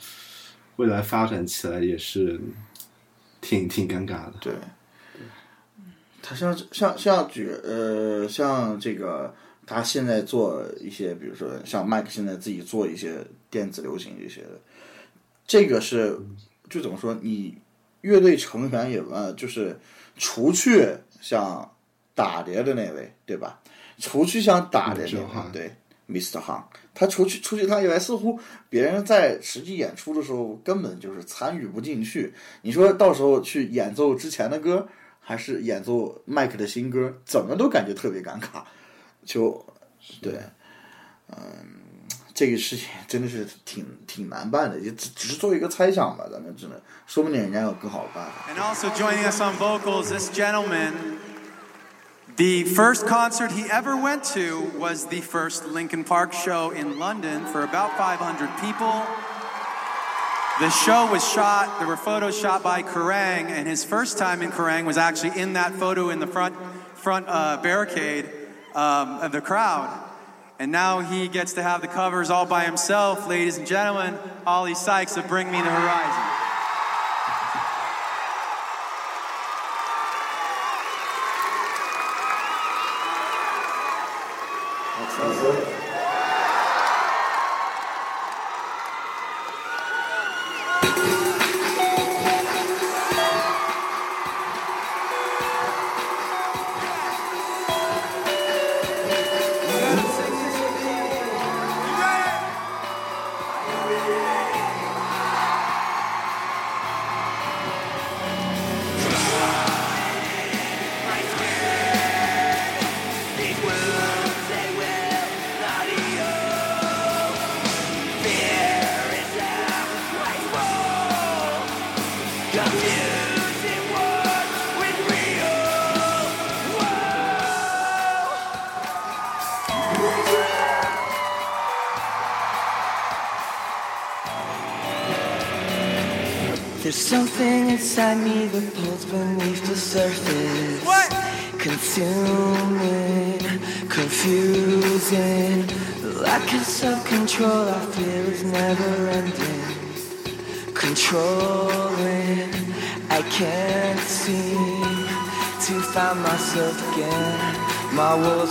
[0.76, 2.40] 未来发展起来也是
[3.42, 4.34] 挺挺尴尬的。
[4.40, 4.54] 对，
[6.22, 9.34] 他像像像举呃像这个
[9.66, 14.62] 他现在做一些，比如说像麦克现在自己做一些电子流行这些的，
[15.48, 16.20] 这个是
[16.70, 17.18] 就怎么说？
[17.24, 17.58] 你
[18.04, 19.80] 乐队成员也呃，就是
[20.18, 20.88] 除去
[21.20, 21.70] 像
[22.14, 23.60] 打碟的那位，对吧？
[23.98, 25.72] 除去像打碟那位嗯是，对
[26.10, 26.42] ，Mr.
[26.42, 26.64] Han，
[26.94, 28.38] 他除去除去他以外，似乎
[28.70, 32.34] 别人在实际演出的时候根本就是参与不进去。
[32.62, 34.88] 你说到时候去演奏之前的歌，
[35.20, 38.64] 还是演奏麦克的新歌，怎么都感觉特别尴尬。
[39.24, 39.66] 就
[40.22, 40.34] 对，
[41.30, 41.38] 嗯，
[42.35, 48.53] 这个事情真的是挺挺难办的，也只只是作为一个猜想吧，咱们只能说不定人家有更好的办法。
[48.53, 50.93] And also joining us on vocals, this gentleman.
[52.37, 57.45] The first concert he ever went to was the first Linkin Park show in London
[57.47, 59.03] for about 500 people.
[60.61, 64.53] The show was shot, there were photos shot by Kerrang, and his first time in
[64.53, 66.55] Kerrang was actually in that photo in the front,
[66.95, 68.31] front uh, barricade
[68.77, 69.89] um, of the crowd.
[70.60, 73.28] And now he gets to have the covers all by himself.
[73.28, 76.43] Ladies and gentlemen, Ollie Sykes of Bring Me the Horizon.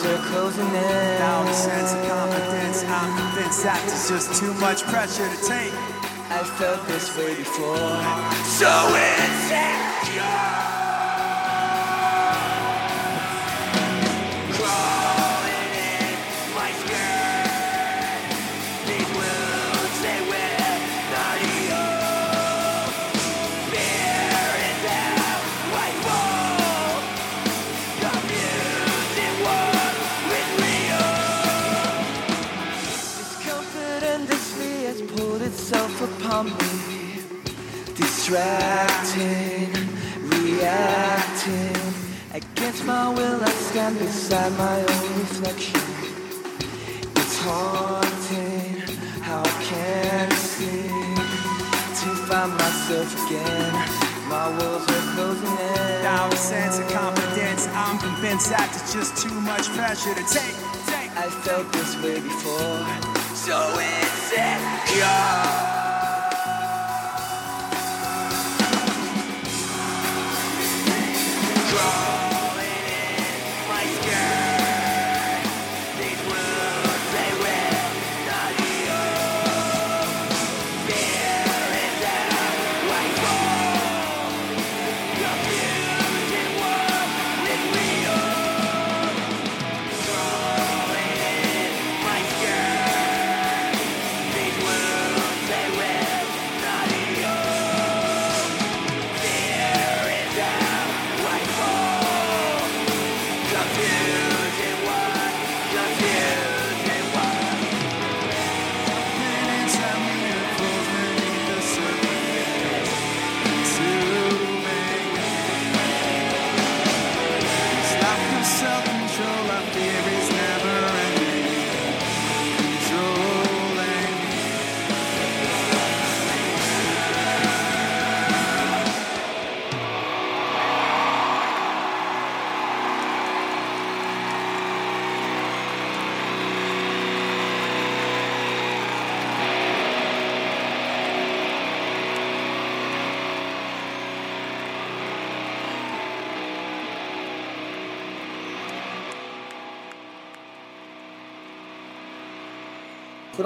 [0.06, 1.18] Are closing in.
[1.18, 5.72] Now a sense of confidence, I'm convinced that there's just too much pressure to take.
[6.30, 7.76] I felt this way before.
[8.58, 8.72] So
[9.10, 10.81] insecure.
[38.32, 39.68] Distracting,
[40.24, 41.76] reacting.
[42.32, 45.82] Against my will, I stand beside my own reflection.
[47.14, 48.80] It's haunting
[49.20, 51.14] how I can't seem
[52.00, 53.74] to find myself again.
[54.30, 56.02] My walls are closing in.
[56.02, 60.56] Now a sense of confidence, I'm convinced that it's just too much pressure to take.
[60.88, 61.12] take.
[61.20, 62.80] I felt this way before.
[63.34, 63.52] So.
[63.52, 63.92] Crawling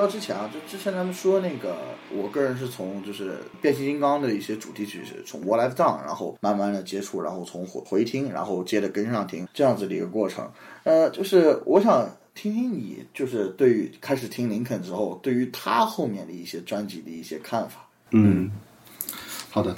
[0.06, 1.76] 到之前啊，就之前咱们说那个，
[2.14, 10.48] 我个人是从就是变形金刚的一些主题曲是从 What I've Done，然后慢慢的接触，然后从回回听，然后接着跟上听这样子的一个过程。
[10.84, 17.88] 呃，就是我想听听你，就是对于开始听林肯之后，对于他后面的一些专辑的一些看法。
[18.12, 18.48] 嗯，
[19.50, 19.74] 好的，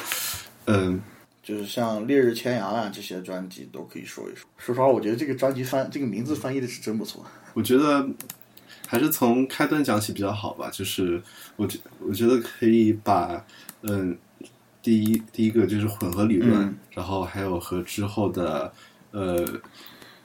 [0.66, 1.00] 嗯、
[1.42, 4.46] 就是像《烈日千阳》啊这些专辑都可以说一说。
[4.58, 7.24] 说实话，我觉得这个专辑翻这个名字翻译的是真不错。
[7.54, 8.06] 我觉得
[8.88, 10.70] 还是从开端讲起比较好吧。
[10.72, 11.22] 就是
[11.56, 13.44] 我觉我觉得可以把
[13.82, 14.16] 嗯，
[14.82, 18.72] 第一第一个就是混合理论，嗯然后还有和之后的
[19.10, 19.46] 呃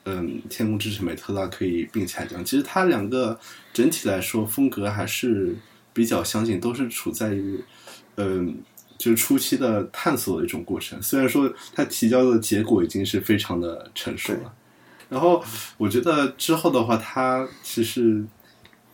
[0.05, 2.43] 嗯天空之城美特拉可以并起来讲。
[2.43, 3.37] 其实它两个
[3.73, 5.53] 整体来说风格还是
[5.91, 7.61] 比较相近，都是处在于
[8.15, 8.57] 嗯。
[8.95, 14.53] 就是初期的探索的一种过程，虽然说它提交的结果已经是非常的成熟了，
[15.09, 15.43] 然后
[15.77, 18.23] 我觉得之后的话，他其实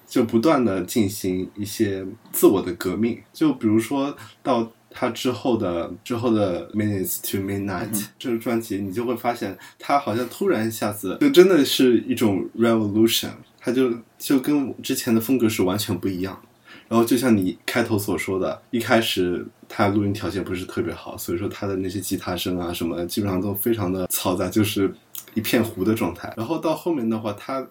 [0.10, 16.42] 就不断的进行一些自我的革命，就比如说到他之后的之后的 Minutes to Midnight、这个专辑，你就会发现他好像突然一下子就真的是一种 revolution，他就就跟之前的风格是完全不一样。
[16.88, 24.92] 然后就像你开头所说的，一开始他录音条件不是特别好，所以说他的那些吉他声啊什么的，基本上都非常的嘈杂，就是
[25.36, 26.34] 一片糊的状态。
[26.36, 27.64] 然后到后面的话，他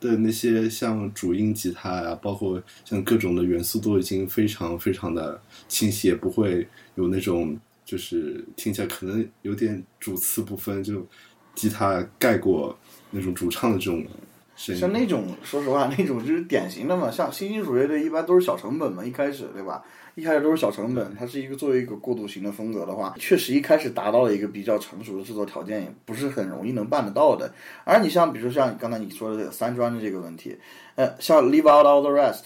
[0.00, 11.06] 的那些像主音吉他呀、包括像各种的元素都已经非常非常的清晰，也不会有那种就是听起来可能有点主次不分，就
[11.54, 12.78] 吉他盖过
[13.10, 14.04] 那种主唱的这种
[14.56, 14.80] 声音。
[14.80, 17.10] 像那种，说实话，那种就是典型的嘛。
[17.10, 19.82] 像新金属乐队一般都是小成本嘛，一开始对吧？
[20.16, 27.52] 一开始都是小成本，它是一个作为一个过渡型的风格的话，确实一开始达到了一个比较成熟的制作条件，也不是很容易能办得到的。
[27.84, 30.56] 而你像比如说像刚才你说的这个三专的这个问题，
[30.94, 32.44] 呃，像 Leave Out All the Rest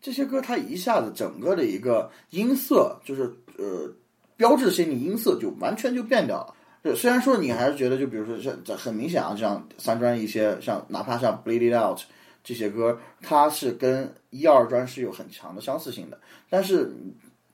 [0.00, 3.24] 这些歌，它一下子整个的一个音色就是
[3.56, 3.92] 呃
[4.36, 6.54] 标志性的音色就完全就变掉了。
[6.84, 11.98] 对，虽然说你还是觉得，就比如说像这很明显啊，像三专一些，像哪怕像 Bleed It Out
[12.44, 16.18] 这些歌，它是跟一二专是有很强的相似性的，
[16.50, 16.92] 但是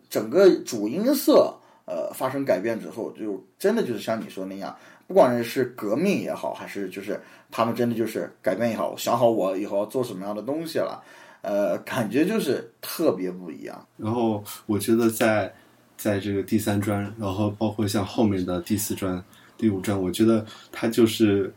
[0.09, 1.55] 整个主音色
[1.87, 11.03] 呃发生改变之后，就真的就是像你说那样，不管是革命也好，还是就是他们真的就是改变也好，想好我以后做什么样的东西了，
[11.43, 13.87] 呃，感觉就是特别不一样。
[13.97, 15.55] 然后我觉得在
[15.97, 19.23] 在这个第三专，然后包括像后面的第四专、
[19.57, 21.53] 第五专，我觉得他就是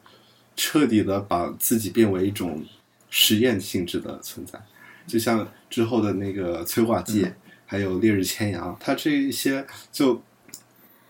[0.55, 2.63] 彻底的把自己变为一种
[3.09, 4.59] 实验性质的存在，
[5.07, 7.25] 就像之后的那个催化剂，
[7.65, 10.21] 还有烈日千阳，他这一些就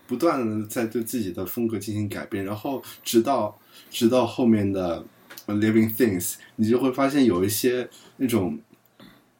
[0.06, 3.58] 不断的在对自己的风格进行改变，然后直到
[3.90, 5.04] 直到后面的
[5.46, 8.58] 呃 Living Things，你就会发现有一些那种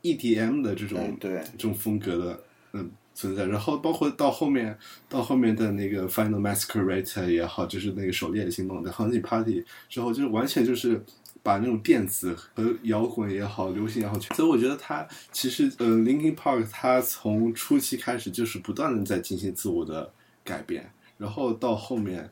[0.03, 2.43] EDM 的这种嗯对这种风格的
[2.73, 4.77] 嗯存在，然后包括到后面
[5.09, 11.05] 到后面的那个 Final Masquerade 也好，就是那个狩猎行动的 Hunting Party 之后，就是完全就是。
[11.43, 20.13] 把那种电子和摇滚也好，流行也好，所以我觉得他其实呃，Linkin Park 他从初期开始就是不断的在进行自我的
[20.45, 22.31] 改变，然后到后面，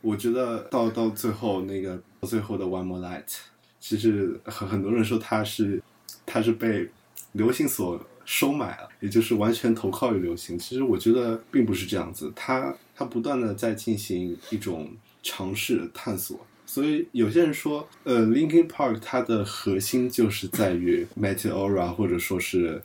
[0.00, 3.36] 我觉得到到最后那个最后的 One More Light，
[3.80, 5.82] 其实很很多人说他是
[6.24, 6.90] 他是被
[7.32, 10.58] 流行所收买了，也就是完全投靠于流行。
[10.58, 14.90] 其实我觉得并不是这样子，他他不断的在进行一种
[15.22, 16.44] 尝试探索。
[16.66, 22.82] 所以有些人说，呃，Linkin Park 它的核心就是在于 Meteora 或者说是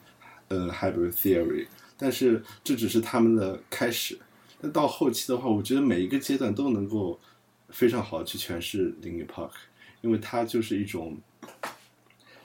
[0.50, 1.66] 呃 Hybrid Theory，
[1.98, 4.20] 但是这只是他们的开始。
[4.62, 7.20] 但到后期的话，我觉得每一个阶段都能够
[7.70, 9.52] 非常好去诠释 Linkin Park，
[10.02, 11.18] 因为它就是一种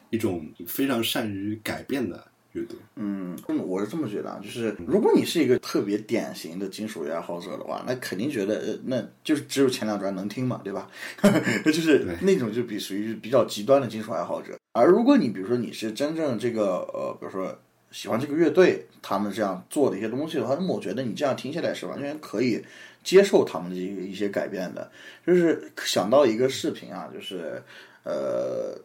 [0.09, 2.27] 一种非常善于改变的
[2.57, 2.77] 乐队。
[2.97, 3.37] 嗯，
[3.67, 10.89] 我是这么觉得啊，就是如果你是一个特别典型的金属乐爱好者的话，那肯定觉得呃，那就是只有前两专能听嘛，对吧？
[11.65, 14.57] 就是那种就比属于比较极端的金属爱好者。
[14.73, 17.57] 而如果你比如说你是真正这个呃，比如说
[17.91, 22.63] 喜欢这个乐队他们这样做的一些东西的话，那么我觉得你这样听下来是完全可以
[23.03, 24.91] 接受他们的一个一些改变的。
[25.27, 27.63] 就是想到一个视频啊，就是
[28.03, 28.79] 呃，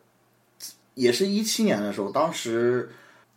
[0.93, 2.89] 也是一七年的时候，当时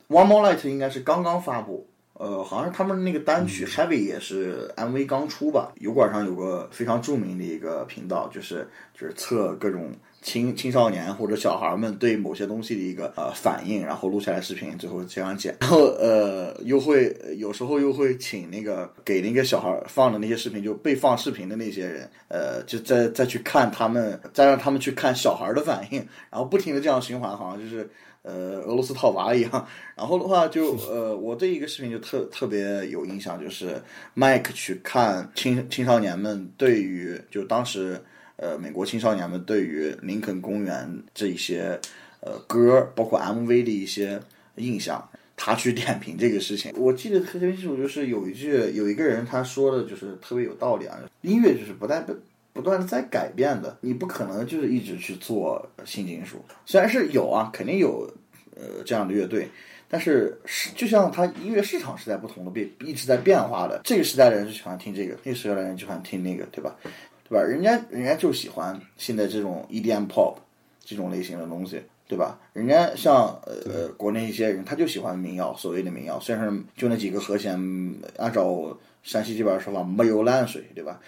[0.09, 5.73] One More Light 应该是刚刚发布，呃，好像是他们那个单曲 Heavy 也是 MV 刚出吧。
[5.81, 15.57] 油管上有个非常著名的一个频道，就是就是测各种青青少年或者小孩们对某些东西的一个呃反应，然后录下来视频，最后这样剪。
[15.61, 25.99] 然后呃，又会有时候又会请那个给那个小孩放的那些视频，就被放视频的那些人，呃，就再再去看他们，再让他们去看小孩的反应，
[26.31, 27.91] 然后不停的这样循环，好像就是。
[28.25, 29.69] 呃俄罗斯套娃一样。
[29.97, 33.81] 然后的话就呃，我对一个视频就特特别有印象，就是
[34.15, 38.03] 麦克去看青青少年们对于就当时
[38.37, 41.81] 呃美国青少年们对于林肯公园这一些
[42.21, 44.21] 呃歌，包括 MV 的一些
[44.57, 45.09] 印象。
[45.37, 50.97] 他去点评这个事情，我记得特别清楚，就是有一句有一个人他说的，就是特别有道理啊。
[51.23, 52.15] 音乐就是不代表
[52.55, 56.43] 不断的在改变的，你不可能就是一直去做新金属。
[56.65, 58.11] 虽然是有啊，肯定有
[58.57, 59.47] 呃这样的乐队，
[59.89, 63.81] 但是是就像它音乐市场是在不同的变，一直在变化的。
[63.85, 66.75] 这个时代的人就喜欢听这个，那个时代的人就喜欢听那个，对吧？
[67.29, 67.43] 对吧？
[67.45, 70.37] 人家人家就喜欢现在这种 EDM pop
[70.85, 71.83] 这种类型的东西。
[72.07, 72.39] 对吧？
[72.53, 77.55] 人家像呃呃国内一些人，他就喜欢民谣，所谓的民谣，虽然是就那几个和弦，
[78.19, 78.45] 按照
[79.05, 80.99] 山西这边说法，没有烂水，对吧？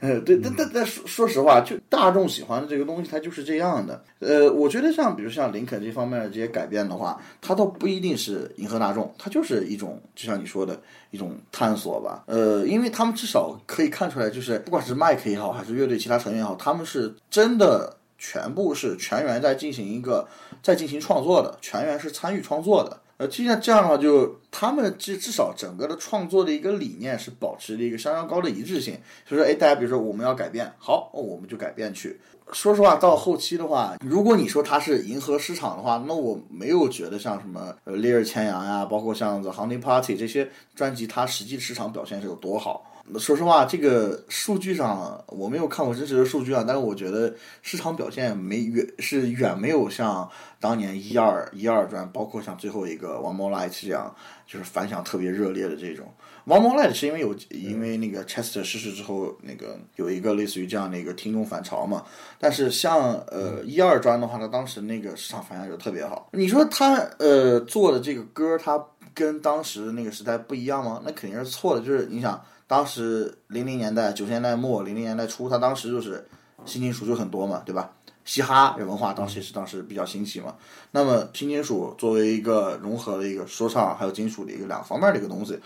[0.00, 4.02] 呃， 对，但但但说说实话，就大众喜欢的这个东西，它就是这样的。
[4.18, 10.80] 呃，我觉得像比如像林肯这方面的这些改变的话，它倒不一定是迎合大众，它就是一种就像你说的
[11.12, 12.24] 一种探索吧。
[12.26, 17.96] 呃，因为他们至少可以看出来，就是不管是麦克也好，还是乐队其他成员也好，他们是真的。
[18.24, 20.24] 全部是全员在进行一个
[20.62, 22.96] 在进行创作的，全员是参与创作的。
[23.22, 28.98] 呃，既然这样的话，就他们至至少整个的创作的一个理念是保持了一个相当高的一致性。
[29.24, 32.18] 所以说，哎，大家比如说我们要改变，好，我们就改变去。
[32.52, 42.84] 说实话，到后期的话，如果你说它是迎合市场的话，那我没有觉得像什么呃《烈日千阳》呀，包括像《The Hunting Party》这些专辑，它实际市场表现是有多好。
[43.18, 50.28] 说实话，这个数据上我没有看过真实的数据啊，但是我觉得市场表现没远是远没有像
[50.60, 54.14] 当年一二一二专，包括像最后一个《One More Light》这样，
[54.46, 56.06] 就是反响特别热烈的这种。
[56.50, 62.04] 《One More Light》是因为有因为那个 Chester 逝世之后，那个有一个类似于这样的一个听众反潮嘛。
[62.38, 66.28] 但是像呃一二专的话，它当时那个市场反响就特别好。
[66.32, 68.82] 你说他呃做的这个歌，他
[69.12, 71.02] 跟当时那个时代不一样吗？
[71.04, 71.84] 那肯定是错的。
[71.84, 72.40] 就是你想。
[72.72, 76.26] 当时零零年代、九十年代末、零零年代初，他当时就是
[76.64, 77.92] 新金属就很多嘛，对吧？
[78.24, 80.56] 嘻哈文化当时也是当时比较兴起嘛。
[80.92, 85.60] 那么新金属作为一个融合的一个说唱还有金属的一个两方面的一个东西，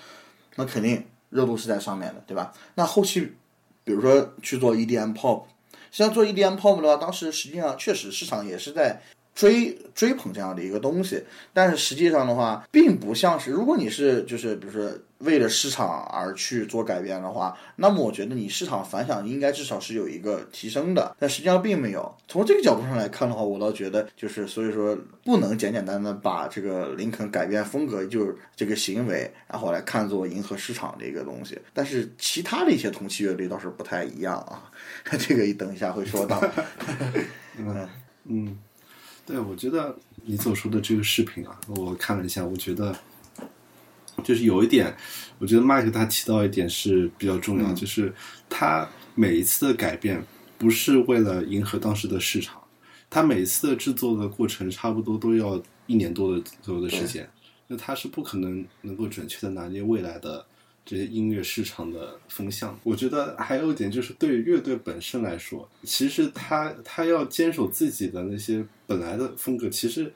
[0.56, 2.52] 那肯定热度是在上面的，对吧？
[2.74, 3.32] 那后期
[3.84, 5.44] 比如说去做 EDM pop，
[5.92, 9.00] 像做 EDM pop 的话，当时实际上确实市场也是在。
[9.36, 11.22] 追追捧这样的一个东西，
[11.52, 22.14] 但是实际上的话，并不像是如果你是就是比如说为了市场而去做改变的话，那么我觉得你市场反响应该至少是有一个提升的，但实际上并没有。
[22.26, 31.58] 从这个角度上来看的话，我倒觉得就是所以说不能简简单单把这个林肯改变风格就是这个行为，然后来看作迎合市场的一个东西。
[31.74, 34.70] 但是其他的一些同期乐队倒是不太一样啊，
[35.18, 36.42] 这个等一下会说到。
[37.58, 37.86] 嗯
[38.24, 38.58] 嗯。
[39.26, 42.96] 对，我觉得你所说的这个视频啊，我看了一下，我觉得
[44.22, 44.96] 就是有一点，
[45.38, 48.14] 我觉得麦克他提到一点是比较重要，就是
[48.48, 50.24] 他每一次的改变
[50.56, 52.62] 不是为了迎合当时的市场，
[53.10, 57.28] 他每次的制作的过程差不多都要一年多的左右的时间，
[57.66, 60.46] 那他是不可能能够准确的拿捏未来的。
[60.86, 70.12] 这些音乐市场的风向，我觉得还有一点就是，对乐队本身来说，其实他他要坚守自己的那些本来的风格，其实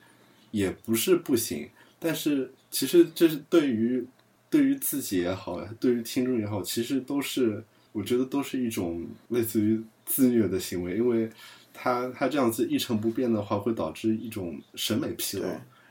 [0.53, 1.68] 也不是不行。
[1.99, 4.07] 但是，其实这是对于
[4.49, 11.29] 对于自己也好，对于听众也好，其实都是我觉得都是一种类似于自虐的行为，因为
[11.75, 15.49] 他他这样子一成不变的话，会导致一种审美疲劳。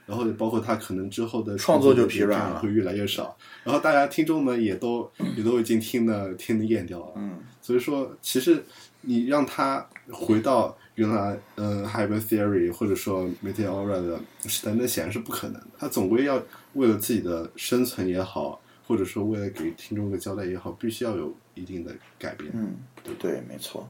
[0.10, 3.38] 然后也包括他可能之后的创作就疲软了，会越来越少。
[3.64, 7.14] 然后大家听众们也都 也都已经听的听的厌掉了。
[7.18, 8.64] 嗯，所以说其实
[9.02, 15.68] 你让他回到原来嗯 Hybrid Theory 或者说 Meteora 的时代，那显然是不可能的。
[15.78, 16.42] 他总归要
[16.74, 22.50] 为了自己的生存也好，或者说为了给听众个交代也好，必须要有一定的改变。
[22.56, 23.88] 嗯，对对，没错。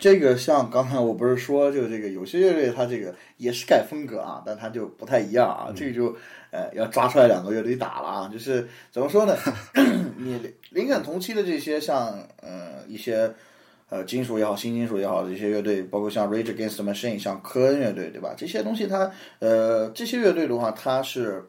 [0.00, 5.70] 这个像刚才我不是说，就这个有些乐队它这个也是改风格啊，但它就不太一样啊。
[5.76, 6.16] 这个就
[6.50, 8.30] 呃要抓出来两个乐队打了啊。
[8.32, 9.36] 就是怎么说呢？
[10.16, 10.40] 你
[10.70, 13.30] 灵感同期的这些像呃一些
[13.90, 18.32] 呃金属也好，新金属也好这些乐队，包括像 Rage Against the Machine，像科恩乐队，对吧？
[18.34, 21.44] 这些东西它呃这些乐队的话，它是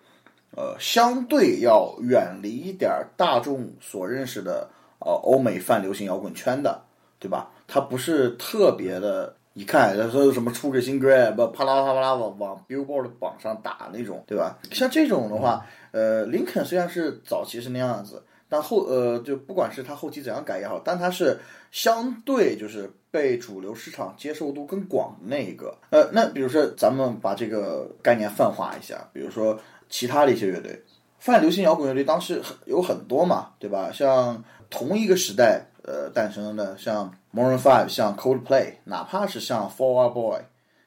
[0.58, 6.84] 呃相对要远离一点大众所认识的呃欧美泛流行摇滚圈的，
[7.18, 7.50] 对吧？
[7.74, 14.60] 它不是特别的，一看说什么出个新歌，不啪啦啪啦往往 Billboard 榜上打那种，对吧？
[14.74, 21.40] 像这种的话，呃，林肯虽然是早期是那样子，但后呃，就不管是他后期怎样改也好，但他是
[21.72, 25.74] 相对就是被主流市场接受度更广的那一个。
[25.92, 29.58] 呃，那比如说咱们把这个概念泛化一下，比如说
[29.90, 30.78] 其他的一些乐队，
[31.20, 33.90] 泛流行摇滚乐队当时很有很多嘛，对吧？
[33.94, 40.40] 像同一个时代呃诞生的，像 Maroon Five，像 Coldplay，哪怕是像 Fall Out Boy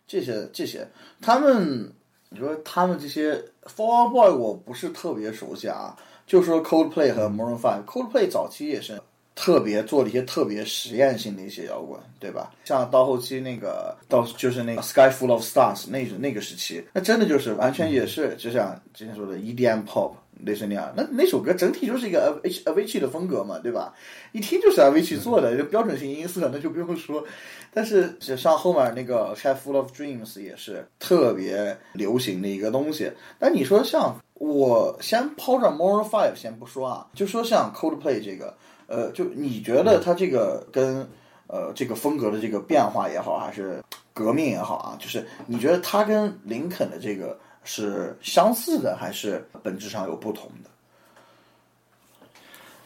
[0.07, 0.87] 这些这些，
[1.21, 1.93] 他们
[2.29, 3.35] 你说他们这些
[3.65, 5.97] Fall Out Boy 我不是特别熟悉啊。
[6.27, 8.99] 就说 Coldplay 和 Maroon Five，Coldplay 早期也是
[9.35, 12.51] 特别做了一些特别实验性的一些摇滚，对吧？
[12.65, 20.13] 像到后期那个到就是那个 Sky Full of Stars 那那个时期，那真的就是完全也是就像之前说的 EDM Pop
[20.45, 20.93] 类似那样。
[20.97, 23.95] 那那首歌整体就是一个 H Avicii 的风格嘛，对吧？
[24.33, 27.25] 一听就是 Avicii 做的，就标准型音色，那就不用说。
[27.73, 33.11] 但是像后面那个 Sky Full of Dreams 也是特别流行的一个东西。
[33.39, 38.55] 但你说像我先抛着 Maroon Five 先不说啊，就说像 Coldplay 这个，
[38.87, 41.07] 呃，就你觉得它这个跟
[41.47, 43.83] 呃这个风格的这个变化也好，还是
[44.13, 50.71] 革命也好啊，就是你觉得它跟林肯的这个是相似的，还是本质上有不同的？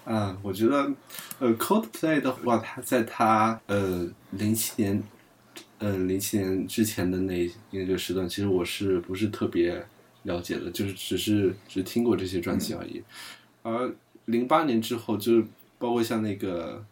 [0.06, 0.90] 嗯，我觉得，
[1.38, 5.02] 呃，Coldplay 的话，他在他呃零七年，
[5.78, 9.84] 呃零七年之前的那那个时段，其实我是不是特别。
[10.24, 13.02] 了解的，就是只是只听过这些专辑而已，
[13.62, 13.90] 而
[14.26, 15.44] 零八年之后，就是
[15.78, 16.84] 包括像那个，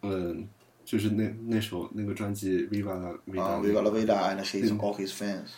[0.00, 0.48] 嗯，
[0.84, 4.06] 就是那那首那个专辑《Viva La Vida》啊，《Viva La Vida》
[4.36, 5.50] and His All His Fans，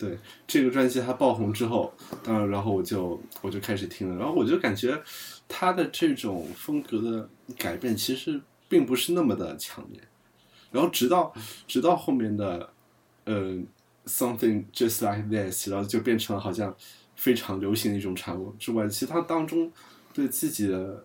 [0.00, 1.92] 对这个专辑它爆红之后，
[2.24, 5.00] 当然然后我就我就开始听了，然后我就感觉
[5.46, 7.28] 他的这种风格的
[7.58, 10.00] 改变其实并不是那么的强烈，
[10.72, 11.32] 然后直到
[11.68, 12.72] 直到后面的，
[13.26, 13.66] 嗯。
[14.06, 16.74] Something just like this，然后就变成了好像
[17.14, 19.70] 非常流行的一种产物之外，其他当中
[20.12, 21.04] 对自己的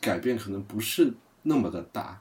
[0.00, 1.12] 改变可能不是
[1.42, 2.18] 那么的大，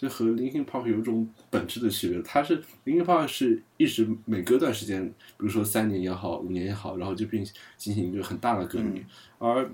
[0.00, 2.22] 就和 Linkin Park 有一种本质的区别。
[2.22, 7.44] 它是 Linkin Park 是一直每隔段时间，比如说三年也好，五年也好，然后就并
[7.76, 9.04] 进行一个很大的革命，
[9.38, 9.70] 而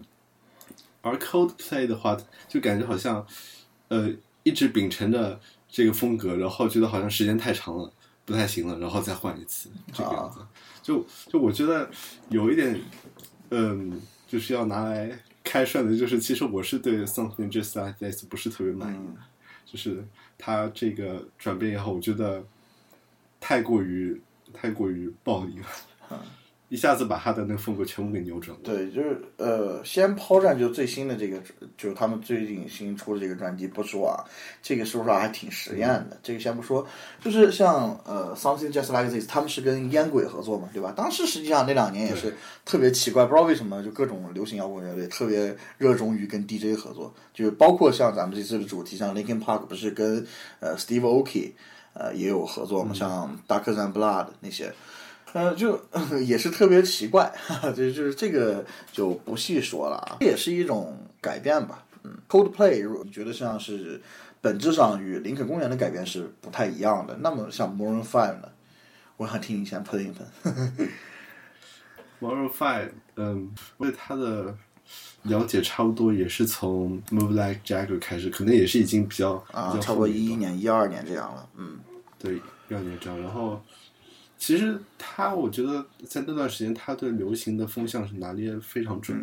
[1.03, 2.17] 而 Coldplay 的话，
[2.49, 3.25] 就感觉好像
[3.87, 4.11] 呃
[4.43, 7.93] 一直秉承着这个风格，然后觉得好像时间太长了。
[8.25, 10.41] 不太行了，然后再换一次，这个样子，
[10.83, 11.89] 就就我觉得
[12.29, 12.77] 有一点，
[13.51, 18.99] 嗯，就是要拿来开涮的，就是其实我是对 Something Just Like This 不是特别满意，
[19.67, 20.03] 就是
[20.39, 22.43] 他这个转变以后，我觉得
[23.41, 24.19] 太过于
[24.55, 25.67] 太过于暴力了。
[26.69, 28.61] 一下子把他的那个风格全部给扭转了。
[28.65, 31.41] 对，就是呃，先抛战就最新的这个，
[31.77, 34.25] 就是他们最近新出的这个专辑不说啊，
[34.61, 36.19] 这个说实话还挺实验的。
[36.25, 36.85] 这个先不说，
[37.23, 40.93] 就是像呃，Something Just Like This，他们是跟烟鬼合作嘛，对吧？
[40.97, 50.27] 当时实际上那两年也是特别奇怪，不知道为什么就各种流行摇滚乐队特别热衷于跟 DJ 合作，就是包括像咱们这次的主题，像 Linkin Park 不是跟
[50.59, 51.53] 呃 Steve Aoki
[51.95, 54.73] 呃也有合作嘛，像 Darker Than Blood 那些。
[55.33, 55.79] 呃，就
[56.25, 57.31] 也是特别奇怪，
[57.77, 61.85] 就就是这个就不细说了啊，这也是一种改变吧。
[62.05, 64.01] 嗯，Coldplay，如果你觉得像是
[64.41, 68.49] 本质上与林肯公园的改变是不太一样的，那么像 Maroon Five 呢，
[69.19, 70.89] 我想听你先喷一喷。
[72.21, 74.57] Maroon Five，嗯，对他的
[75.25, 81.47] 了解差不多也是从 Move Like Jagger 开始，可能也是已经比较啊，差不多一一年、一二年这样了。
[81.57, 81.79] 嗯，
[82.19, 83.61] 对，一二年这样，然后。
[84.39, 89.19] 其实他，我觉得在那段时间，他对流行的风向是拿捏非常准。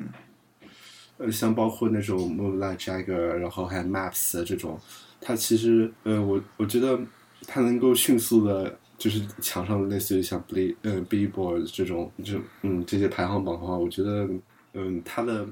[1.17, 4.79] 呃，像包括那种 Like Jagger，然后还有 Maps 这种，
[5.21, 6.99] 他其实，呃，我我觉得
[7.47, 14.27] 他能够迅速的，就是抢上类似于像 B 呃 Billboard 这种，就嗯这些排行榜的话，我觉得，
[14.73, 15.47] 嗯，他的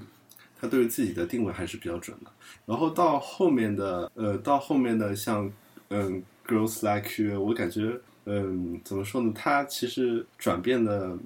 [0.60, 2.32] 他对于自己的定位还是比较准的。
[2.66, 5.50] 然后到后面的，呃，到后面的像
[5.90, 8.02] 嗯 Girls Like You，我感觉。
[8.26, 9.32] 嗯，怎么说呢？
[9.36, 11.18] 他其实转变的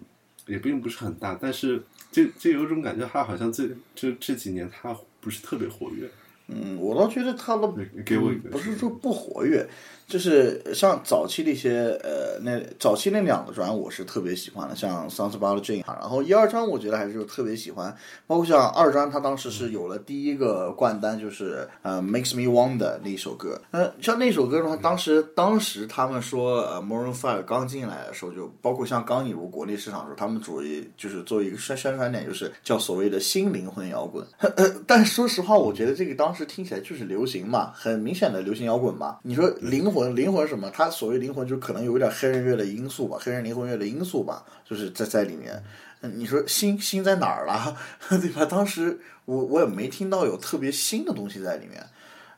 [0.47, 6.09] 也并不是很大，但是就就有种感觉，他好像这这这几年他不是特别活跃。
[6.47, 7.73] 嗯，我倒觉得他的
[8.05, 9.67] 给我不是说不活跃。
[10.08, 17.95] 就是像早期的一些呃，那早期那两个专我是特别喜欢的，像《Songs About Jane》然后一二专我觉得还是特别喜欢，
[18.28, 23.60] 包括像二专，他当时是有了第一个冠单，就是呃《Makes Me Wonder》那一首歌。
[23.72, 34.24] 呃，像那首歌的话，当时当时他们说呃 Maroon Five 刚进来的时候，就包括像刚引入国内市场的时候，他们主意就是做一个宣宣传点，就是叫所谓的新灵魂摇滚。
[34.38, 39.18] 呃，但说实话，我觉得这个当时听起来就是流行嘛，很明显的流行摇滚嘛。
[39.24, 39.94] 你说灵。
[39.95, 40.69] 魂灵魂什么？
[40.69, 45.63] 他所谓灵魂，就可能有点黑人乐的因素吧，黑人灵魂乐的因素吧，就是在在里面。
[46.01, 47.75] 你说新新在哪儿了，
[48.21, 48.45] 对吧？
[48.45, 51.83] 当时我我也没听到有特别新的东西在里面，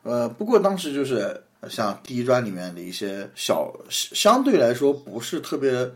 [0.04, 5.92] 呃，不过当时就是像第一专里面的一些小，相对来说不是特别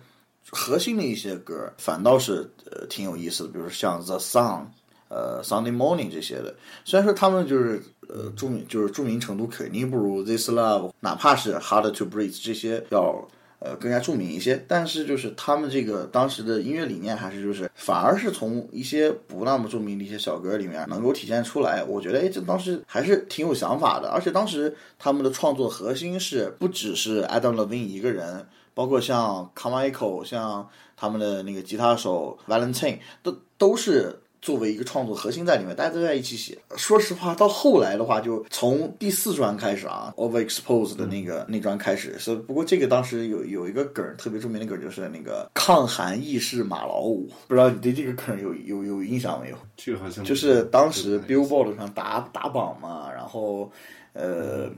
[0.49, 4.65] 核心的一些歌，反倒是呃挺有意思的，比如说像 The Sun。
[5.13, 6.55] 呃，Sunday Morning 这些的，
[6.85, 13.27] 虽然说他们就是呃著名，就是著名程度肯定不如 This Love，哪怕是 Hard to Breathe 这些要
[13.59, 21.83] 呃更加著名一些，但是就是他们这个当时的音乐理念还是就是反而是从一些不那么著名的一些小歌里面能够体现出来。
[21.83, 34.17] 我觉得哎，这当时还是挺有想法的，而且当时他们的创作核心是不只是 Adam Levine 一个人，包括像 Carmichael，像他们的那个吉他手 Valentine 都都是。
[34.41, 36.57] 作为一个创作核心在里面，大家都在一起写。
[36.75, 42.35] 说实话，到后来的话，就从第四专开始啊，Overexposed 的那个那专开始是。
[42.35, 47.29] 不过这个当时有有一个梗特别著名的梗，就是那个抗寒意识马老五。
[47.47, 49.57] 不知道你对这个梗有有有印象没有？
[49.77, 53.71] 这个好像就是当时 Billboard 上打打榜嘛，然后
[54.13, 54.71] 呃，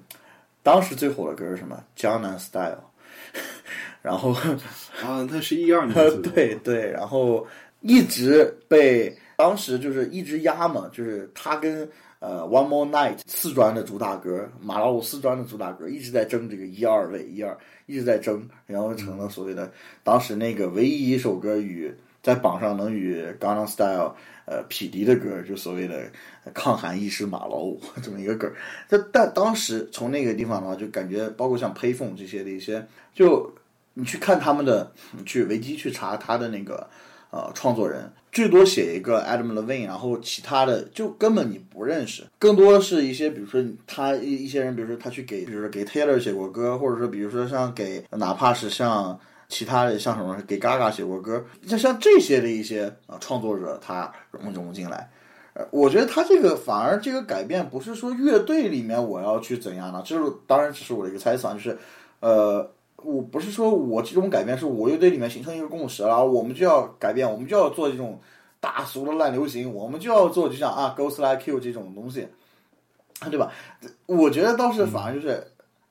[0.61, 1.82] 当时最火的歌是什么？
[1.95, 2.84] 江南 Style。
[4.01, 4.34] 然后
[5.01, 6.22] 啊，那是一二年。
[6.22, 7.47] 对对，然后
[7.80, 9.18] 一直被。
[9.36, 19.71] 当时就是一直压嘛，就是他跟呃 One More Night 四专的主打歌，马老五四专的主打歌一直在争这个一二位，一二一直在争，然后成了所谓的
[20.03, 24.15] 当时那个唯一一首歌与在榜上能与 Gangnam Style
[24.45, 26.09] 呃匹敌的歌，就所谓的
[26.53, 28.49] 抗寒意识马老五这么一个梗。
[28.88, 33.53] 但但当时从那个地方的话，就感觉包括像 Payphone 这些的一些，就
[33.93, 34.89] 你去看他们的，
[35.25, 36.89] 去维基去查他的那个
[37.34, 38.13] 呃创作人。
[38.31, 49.19] 最多写一个 Adam Levine，然后其他的就根本你不认识，更多的是一些比如说他一一些人，比如说他去给，比如说给 Taylor 写过歌，或者说比如说像给哪怕是像
[49.49, 55.11] 其他的像什么给 Gaga 写过歌，就像这些的一些啊创作者，他融融进来。
[55.53, 61.77] 呃，我觉得他这个反而这个改变不是说乐队里面我要去怎样呢，这是当然只是我的一个猜测，就是
[62.19, 62.67] 呃。
[63.04, 68.20] 我不是说我这种改变是我乐队里面形成一个共识了，我们就要改变，我们就要做这种
[68.60, 72.28] 大俗的烂流行，我们就要做就像啊 Ghost Like You 这种东西，
[73.30, 73.51] 对吧？
[74.06, 75.45] 我觉得倒是反而就是，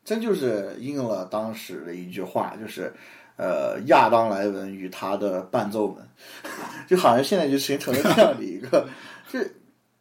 [0.04, 2.92] 真就是应了当时的一句话，就是
[3.36, 6.08] 呃亚当莱文与他的伴奏们，
[6.88, 8.88] 就好像现在就形成了这样的一个，
[9.32, 9.38] 就。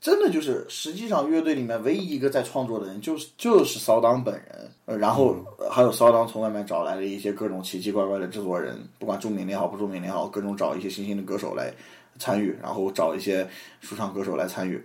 [0.01, 5.35] 真的就是，实际上乐队里面唯一一个在创作的人，就是就是骚当本人，呃，然后
[5.69, 11.71] 还有骚当从外面找来的一些各种奇奇怪怪的制作人，不管著名的也好，不著名的也好，各种找一些新兴的歌手来
[12.17, 13.47] 参与，然后找一些
[13.79, 14.83] 说唱歌手来参与。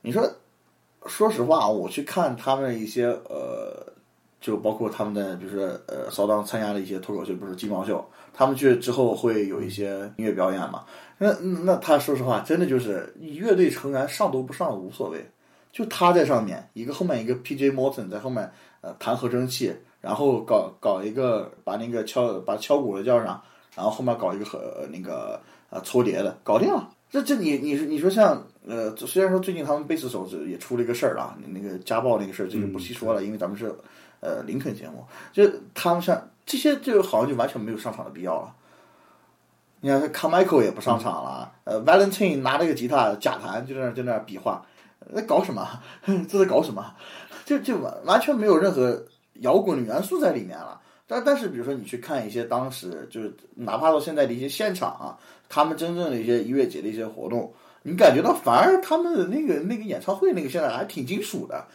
[0.00, 0.28] 你说，
[1.06, 3.86] 说实话，我去看他们一些呃，
[4.40, 10.84] 就包括他们的就是呃骚当参加的一些脱口秀，比如说鸡毛秀，他们去之后会有一些音乐表演嘛。
[11.18, 11.32] 那
[11.64, 15.24] 那他说实话，真的就是乐队成员上都不上无所谓，
[15.70, 17.70] 就他在上面，一个后面一个 P.J.
[17.70, 23.40] Morton 在后面，呃，弹合成器，然后搞搞一个把那个敲把敲鼓的叫上，
[23.76, 26.90] 然后后面搞一个和那个呃搓碟的，搞定了。
[27.08, 33.72] 这这你你你说像呃，虽然说最近他们贝斯手也出了一个事儿啊，那个家暴那个事儿，这就不细说了，因为咱们是
[34.22, 38.54] 呃林肯节目，就他们像这些就好像就完全没有上场的必要了。
[39.80, 44.64] 你看，Carmichael 也不上场了，呃，Valentine 拿了个吉他假弹，就在那在那比划，
[45.12, 45.68] 在搞什么？
[46.28, 46.94] 这在搞什么？
[47.44, 49.04] 就就完完全没有任何
[49.40, 50.80] 摇滚的元素在里面了。
[51.08, 55.18] 但但是，比如说你去看一些当时，就是哪怕到现在的一些现场啊，
[55.48, 57.52] 他们真正的一些音乐节的一些活动，
[57.82, 61.66] 你感觉到反而他们的那个那个演唱会那个现在还挺金属的，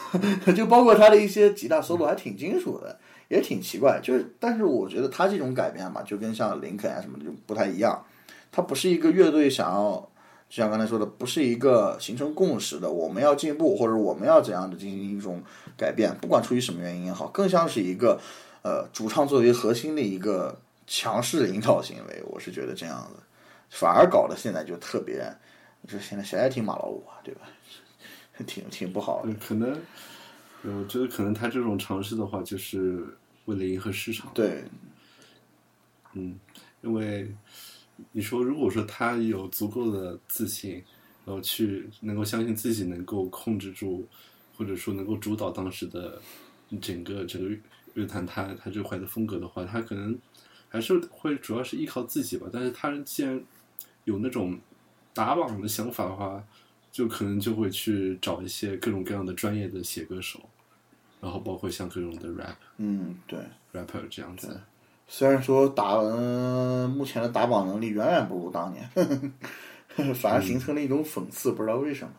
[0.54, 2.98] 就包括他的一些吉他 solo 还挺金属的。
[3.28, 8.04] 也挺奇怪，就是，但是我觉得他这种改变嘛，就跟像林肯啊什么的就不太一样，
[8.52, 9.92] 他不是一个乐队想要，
[10.48, 15.42] 就像刚才说的，不是一个形成共识的，我们要进步或者我们要怎样的进行一种
[15.74, 18.20] 改变，不管出于什么原因也好，更像是一个，
[18.62, 20.56] 呃，主唱作为核心的一个
[20.86, 23.22] 强势领导行为，我是觉得这样子，
[23.70, 25.24] 反而搞得现在就特别，
[25.86, 27.42] 就现在谁爱听马老五啊，对吧？
[28.46, 29.80] 挺挺不好的，可能。
[30.66, 33.06] 我觉得可能他这种尝试的话，就是
[33.44, 34.32] 为了迎合市场。
[34.34, 34.64] 对，
[36.14, 36.40] 嗯，
[36.80, 37.30] 因为
[38.12, 40.82] 你说，如果说他有足够的自信，
[41.26, 44.08] 然后去能够相信自己能够控制住，
[44.56, 46.18] 或者说能够主导当时的
[46.80, 47.54] 整个整个
[47.92, 50.18] 乐坛，他他这块的风格的话，他可能
[50.70, 52.48] 还是会主要是依靠自己吧。
[52.50, 53.38] 但是他既然
[54.04, 54.58] 有那种
[55.14, 56.44] 打榜的想法的话，
[56.92, 60.38] 就可能就会去找一些各种各样的专业的写歌手。
[61.20, 63.38] 然后包括像各种的 rap，嗯，对
[63.72, 64.60] ，rapper 这样子，
[65.08, 69.02] 虽然说打、呃目前的打榜能力远远不如当年，呵
[70.04, 72.12] 呵反而形成了一种讽刺，不知道为什么。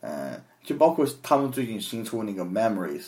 [0.00, 3.06] 嗯，就包括他们最近新出那个 Memories，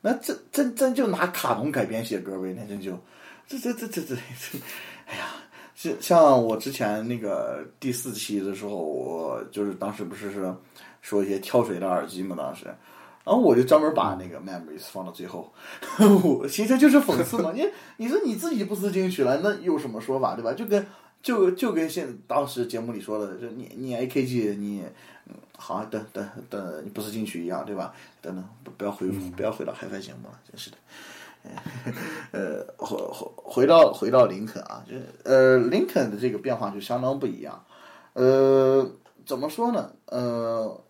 [0.00, 2.98] 那这真真就拿卡通改编写歌呗，那真就，
[3.46, 4.16] 这这这这这
[5.90, 10.54] 呀，是像我之前那个第四期的时候，我就是当时不是是
[11.00, 12.66] 说一些跳水的耳机嘛，当时。
[13.24, 15.52] 然后我就专门把那个 Memories 放到最后，
[16.24, 17.52] 我其实就是讽刺嘛。
[17.54, 17.64] 你
[17.96, 20.52] 你说你自己不思进取了，那有什么说法对吧？
[20.52, 20.84] 就跟
[21.22, 24.82] 就就跟现当时节目里说的，就你你 AKG 你
[25.26, 27.94] 嗯好等等等你不思进取一样对吧？
[28.20, 29.06] 等等不不要回
[29.36, 30.76] 不要回到海外节目了，真是的。
[32.32, 37.64] 呃，回回回到回到林肯啊，就是呃林肯的这个变化就相当不一样。
[38.14, 38.86] 呃，
[39.26, 39.92] 怎么说呢？
[40.06, 40.80] 呃。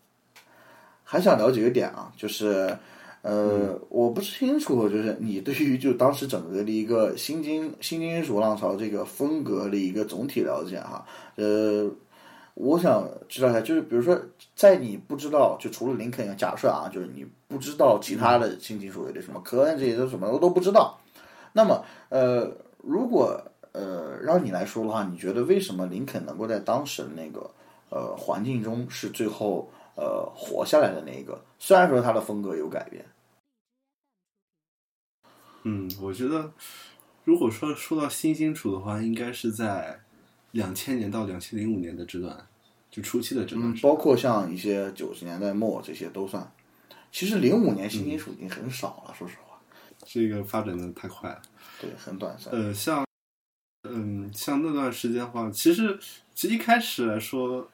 [1.05, 2.75] 还想了解一个点啊，就是，
[3.21, 11.87] 呃，我不清楚，就是你对于就当时整个的一个新金新金属浪潮这个风格的一个总体了解哈，呃，
[12.55, 14.19] 我想知道一下，就是比如说，
[14.63, 20.97] 在你不知道，就除了林肯，假设啊，就是你不知道其他的新金属乐队，什么科恩这些都什么都都不知道，
[21.51, 23.43] 那么，呃，如果
[23.73, 27.51] 呃让你来说的话，你觉得为什么林肯能够在当时的那个
[27.89, 29.69] 呃环境中是最后？
[29.95, 33.05] 呃，活下来的那一个，虽然说他的风格有改变，
[35.61, 36.51] 嗯，我觉得
[37.23, 39.99] 如果说说到新金属的话，应该是在
[40.49, 42.35] 两千年到两千零五年的这段，
[42.93, 46.47] 就初期的这段嗯，包括像一些九十年代末这些都算。
[47.11, 49.59] 其实零五年新金属已经很少了，说实话，
[50.05, 51.41] 这个发展的太快了。
[51.81, 52.53] 对，很短暂。
[52.53, 53.03] 呃，像，
[53.89, 55.97] 嗯，像那段时间的话，其实
[56.35, 57.67] 其实一开始来说，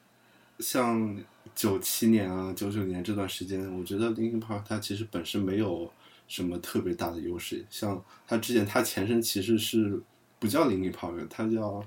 [0.59, 1.17] 像
[1.53, 5.91] 九七年啊、九九年这段时间，我觉得 Linkin Park 它其实本身没有
[6.29, 7.65] 什么特别大的优势。
[7.69, 10.01] 像它之前，它前身其实是
[10.39, 11.83] 不叫 Linkin Park，它叫，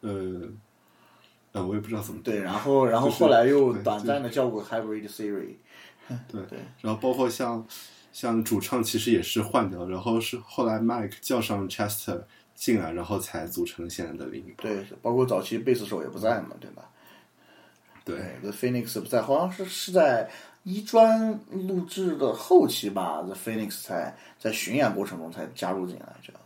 [0.00, 0.48] 呃，
[1.56, 5.54] 呃，我也不知道怎么对，然后然后后来又短暂的叫过 Hybrid Theory，
[6.28, 7.66] 对对，然后包括像
[8.12, 12.20] 像主唱其实也是换掉，然后是后来 Mike 叫上 Chester
[12.54, 14.62] 进来，然后才组成现在的 Linkin Park。
[14.62, 16.90] 对，包括早期贝斯手也不在嘛，对吧？
[18.04, 20.30] 对对，The Phoenix 不在，好像是是在
[20.62, 26.40] 一专录制的后期吧，The Phoenix 才在巡演过程中才加入进来这样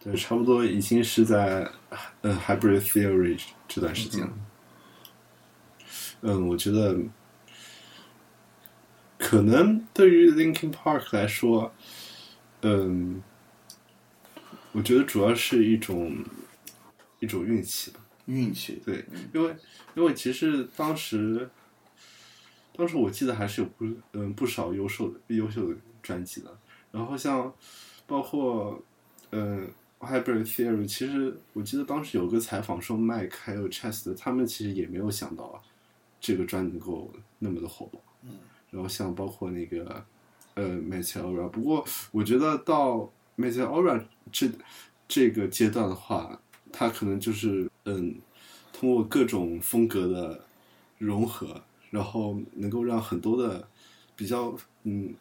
[0.00, 1.70] 对，差不多已经是在
[2.20, 4.32] 呃 Hybrid Theory 这段时间了。
[6.20, 6.96] 嗯，我觉得
[9.18, 11.72] 可能对于 Linkin Park 来说，
[12.62, 13.22] 嗯，
[14.72, 16.24] 我觉得主要是一种
[17.20, 18.00] 一种运气吧。
[18.26, 19.56] 运气，对，因为
[19.94, 21.48] 因为其实当时，
[22.76, 26.58] 当时我记得还是有不嗯不少优秀的优秀的专辑的，
[26.92, 27.50] 然后像
[28.06, 28.84] 包括
[29.30, 35.62] 嗯 Hybrid Theory，其实我记得当时有个采访说，Mike 还有 Chester 他们其实也没有想到
[36.20, 38.30] 这个专辑能够那么的火爆，嗯，
[38.70, 40.04] 然后像包括那个
[40.54, 44.08] 呃 m a t e o r a 不过我觉得到 m a t e o r a
[44.30, 44.48] 这
[45.08, 46.40] 这个阶段的话，
[46.72, 48.14] 它可能就是嗯，
[48.72, 50.44] 通过各种风格的
[50.98, 53.68] 融合，然后能够让很多的
[54.14, 55.12] 比较嗯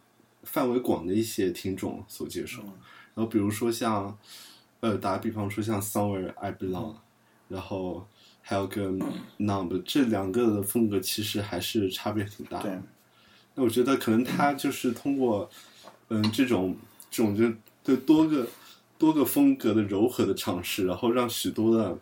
[0.43, 2.61] 范围广的一些听众所接受。
[3.15, 4.15] 然后比如说像
[4.79, 6.95] 呃，打个比方说像 Somewhere I Belong，
[7.49, 8.07] 然后
[8.41, 8.99] 还有跟
[9.37, 12.63] Numb 这两个的风格其实还是差别挺大
[13.55, 15.49] 那我觉得可能他就是通过，
[16.09, 16.77] 嗯，这种
[17.09, 17.51] 这种就
[17.83, 18.47] 对多个
[18.99, 21.97] 多个风格的柔和的尝试，然后让许多的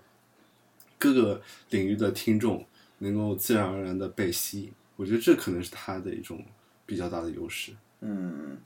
[1.00, 2.66] 各个领域的听众
[2.98, 4.72] 能够自然而然的被吸引。
[4.98, 6.44] 我觉得这可能是他的一种
[6.86, 7.72] 比较大的优势。
[8.02, 8.58] 嗯，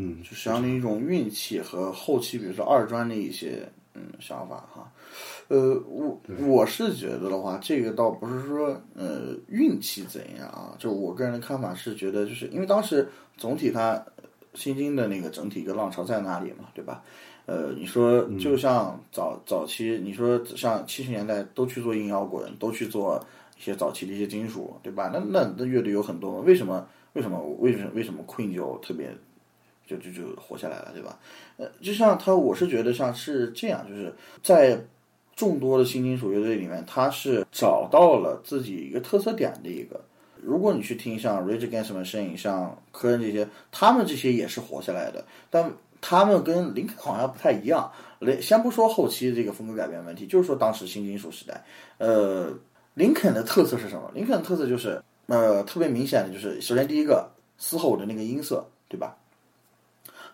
[0.00, 4.90] 嗯，就相当于一种运气和后期，比如说二专的一些嗯想法哈。
[5.48, 14.24] 呃，我我是觉得的话，这个倒不是说呃运气怎样啊，就我个人的看法是觉得，就是因为当时总体它呃
[14.54, 17.02] 新兴的那个整体一个浪潮在那里嘛，对吧？
[17.46, 23.20] 呃，你说就像早早期，你说像七十年代都去做硬摇滚，都去做
[23.58, 25.10] 一些早期的一些金属，对吧？
[25.12, 29.10] 那那那乐队有很多，为什么为什么为什么为什么 Queen 就特别
[29.96, 31.18] 就就就活下来了，对吧？
[31.56, 34.80] 呃，就像他，我是觉得像是这样，就是在
[35.34, 40.00] 众多的新金属乐队里面，他是找到了自己一个特色点的一个。
[40.42, 45.70] 如果你去听像 Rage Against the Machine、像科恩这些，他们这些也是活下来的，但
[46.00, 47.90] 他们跟林肯好像不太一样。
[48.20, 51.62] 雷先不说后期这个风格改变问题，就是说当时新金属时代，
[51.98, 52.52] 呃，
[52.94, 54.10] 林肯的特色是什么？
[54.14, 59.16] 林肯的特色就是呃特别明显的就是，首先第一个嘶吼的那个音色，对吧？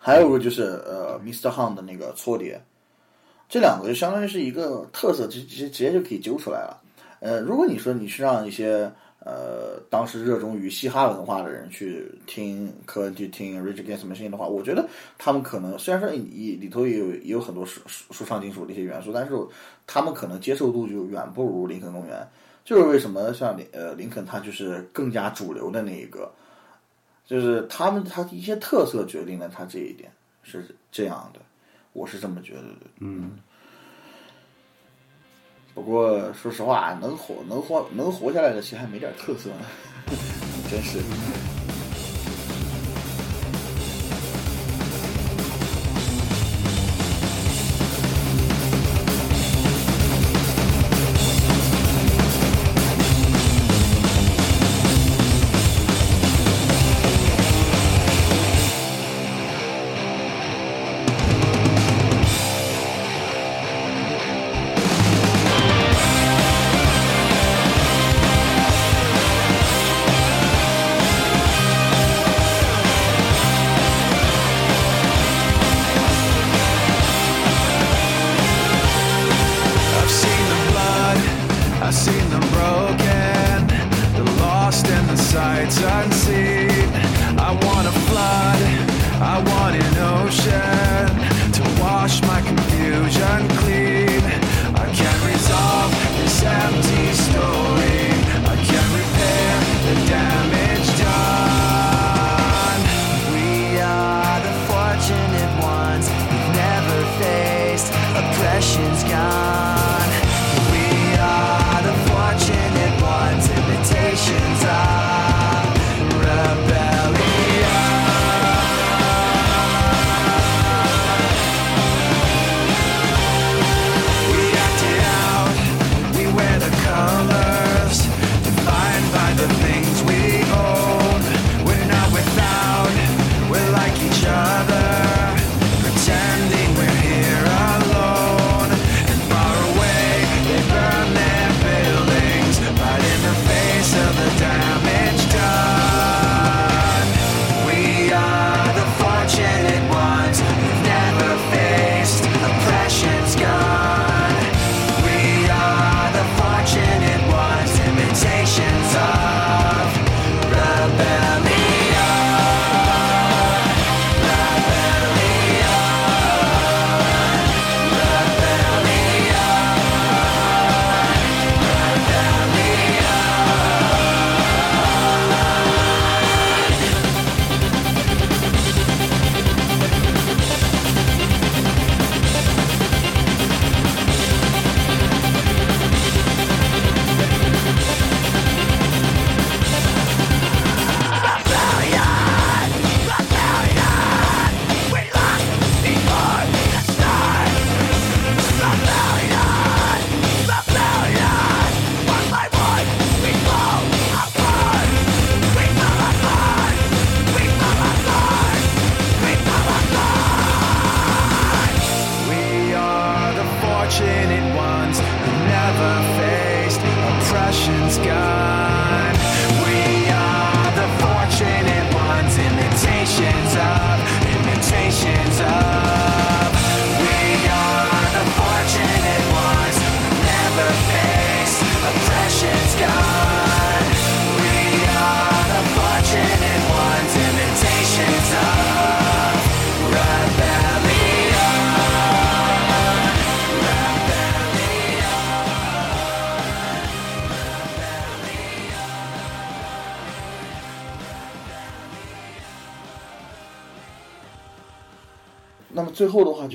[0.07, 1.51] 还有个就是呃，Mr.
[1.51, 2.57] Han 的那个错叠，
[3.49, 6.81] 这两个就相当于是一个特色，直直接直接就可以揪出来了。
[7.19, 8.89] 呃，如果你说你是让一些
[9.19, 14.87] 呃当时热衷于嘻哈文化的人去听科恩去听 Rage Against the Machine 的话，我觉得
[15.17, 19.33] 他们可能虽然说里里头也有也有很多说说说唱金属的一些元素，但是
[19.85, 22.25] 他们可能接受度就远不如林肯公园。
[22.63, 26.31] 就是为什么像林呃林肯他就是更加主流的那一个，
[27.27, 30.09] 就是他们他的一些特色决定了他这一点
[30.41, 31.41] 是这样的，
[31.93, 32.87] 我是这么觉得的。
[32.99, 33.37] 嗯，
[35.75, 39.65] 不过说实话，能活能活能活下来的，其实还没点特色呢，
[40.71, 41.56] 真是。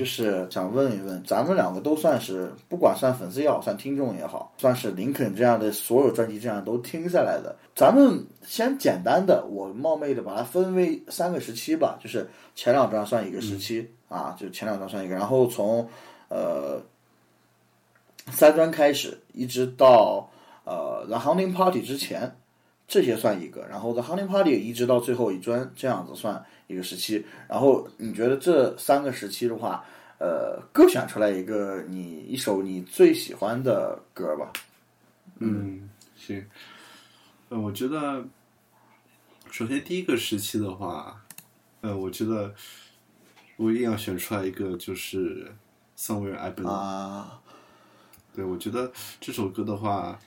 [0.03, 7.55] 就是想问一问，咱们两个都算是，不管算粉丝也好，算听众也好，算是林肯这样的所有专辑这样都听下来的。
[7.73, 15.87] 咱们先简单的，我冒昧的把它分为三个时期吧，就是前两张算一个时期、啊，就前两张算一个，然后从
[16.27, 16.81] 呃
[18.29, 20.29] 三专开始，一直到
[20.65, 22.35] 呃 The Hunting Party 之前，
[22.93, 27.25] 这些算一个，然后 The Hunting Party 一直到最后一专这样子算一个时期。
[27.49, 29.83] 然后你觉得这三个时期的话，
[30.19, 34.53] 呃，各选出来一个你一首你最喜欢的歌吧？
[35.39, 36.45] 嗯，行。
[37.49, 38.23] 呃，我觉得，
[39.49, 41.19] 首先第一个时期的话，
[41.81, 42.53] 呃，我觉得
[43.57, 45.51] 我一定要选出来一个，就是
[45.97, 46.67] Somewhere I Belong。
[46.69, 47.41] 啊，
[48.35, 50.19] 对，我觉得这首歌的话，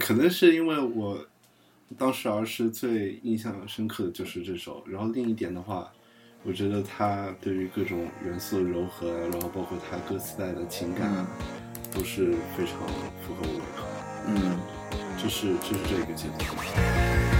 [0.00, 1.22] 可能是因为我
[1.96, 5.90] 当时儿时最印象深刻的就是这首，然后另一点的话，
[6.44, 11.26] 我觉得它对于各种元素的柔和，然后包括它歌词带的情感，嗯
[11.90, 12.86] 都是非常
[13.22, 13.86] 符合我胃口。
[14.26, 14.58] 嗯，
[15.16, 17.37] 这是这是这个阶段。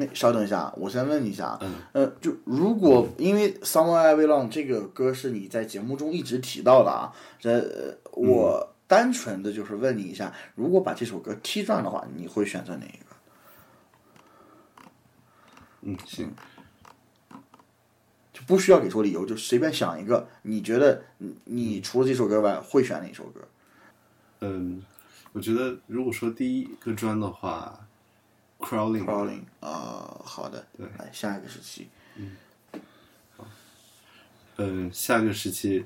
[0.00, 13.06] 那稍等一下，我先问你一下，嗯呃，就如果因为《Somewhere I Belong》这个歌是你在节目中一直提到的啊，这、呃我单纯的就是问你一下，如果把这首歌踢转的话，你会选择哪一个？
[15.82, 16.32] 嗯，行，
[18.32, 23.40] 就不需要给出理由，就随便想一个，你觉得你你除了这首歌外会选哪首歌？
[24.40, 24.82] 嗯，
[25.32, 27.78] 我觉得如果说第一个专的话
[28.60, 30.86] ，Crawling，Crawling 啊、好的，对。
[30.98, 32.36] 来下一个时期，嗯，
[34.56, 35.84] 嗯下一个时期，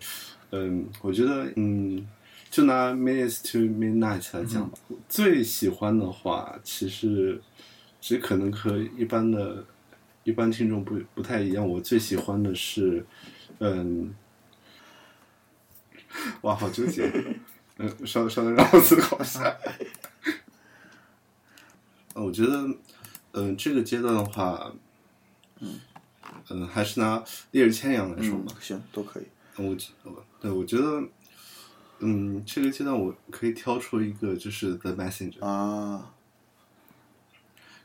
[0.51, 2.07] 嗯，我觉得，嗯，
[2.51, 7.41] 就拿 Minutes to Midnight 来讲吧，最喜欢的话，其实
[8.01, 9.64] 其实可能和一般的
[10.25, 11.66] 一般听众不不太一样。
[11.66, 13.07] 我最喜欢的是，
[13.61, 14.14] 嗯，
[16.43, 17.11] 哇，好纠结。
[17.77, 19.57] 嗯，稍稍等，让我思考一下。
[22.14, 22.68] 呃，我觉得，
[23.32, 24.72] 嗯、这个阶段的话，
[26.48, 27.18] 嗯、还是拿
[27.50, 29.24] 《烈日千阳》来说嗯吧。，行，都可以。
[29.56, 29.92] 我觉
[30.40, 31.02] 对我觉得，
[31.98, 35.38] 嗯，这个阶段我可以挑出一个，就是《The Messenger》。
[35.46, 36.12] 啊，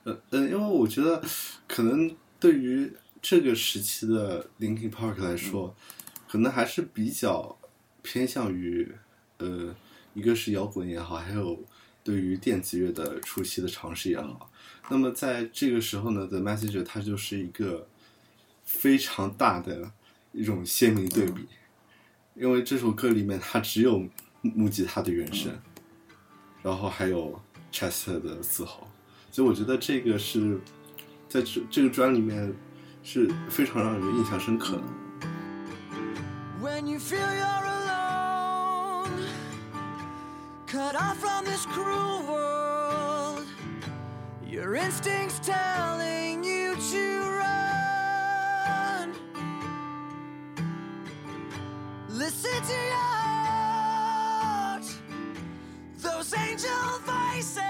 [0.04, 1.24] 呃呃，因为我觉得，
[1.68, 5.76] 可能对于这个时期的 Linkin Park 来说，
[6.28, 7.58] 可能还是比较
[8.02, 8.92] 偏向于，
[9.38, 9.76] 呃，
[10.14, 11.60] 一个是摇滚也好，还有
[12.04, 14.52] 对于电子乐的初期的尝试也好。
[14.90, 17.88] 那么在这个时候呢，《The Messenger》它就是一个
[18.64, 19.92] 非常大的
[20.32, 21.48] 一种鲜明对比，
[22.36, 24.08] 因为这首歌里面它只有
[24.42, 25.52] 木吉他的原声，
[26.64, 27.40] 然后还有
[27.72, 28.88] Chester 的嘶吼。
[29.32, 30.60] 所以我觉得这个是
[31.28, 32.52] 在这这个专里面
[33.04, 34.84] 是非常让人印象深刻的。
[36.62, 39.10] When you feel you're alone,
[40.70, 43.44] cut off from this cruel world,
[44.46, 49.16] your instincts telling you to run.
[52.08, 54.86] Listen to your heart,
[55.98, 57.64] those angel voices.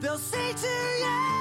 [0.00, 1.33] They'll say to you,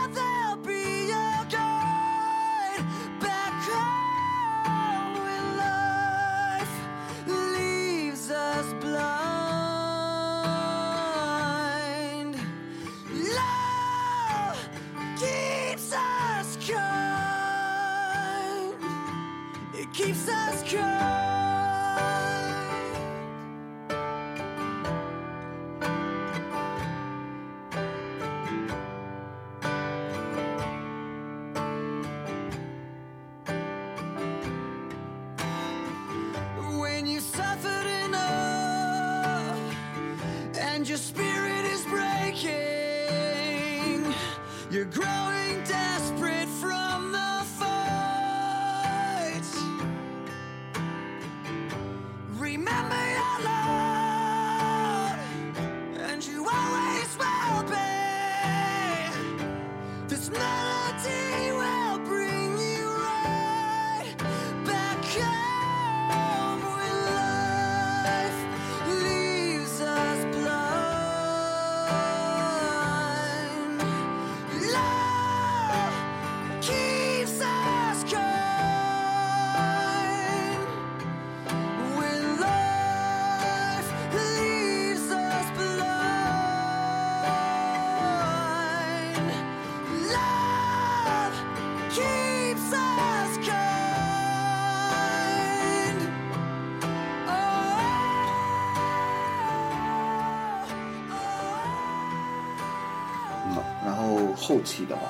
[104.54, 105.10] 后后期的话，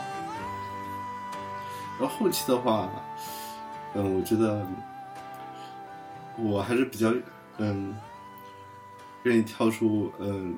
[2.00, 2.90] 然后后期的话，
[3.94, 4.66] 嗯，我觉得
[6.38, 7.14] 我还是比较
[7.58, 7.94] 嗯
[9.24, 10.58] 愿意挑出嗯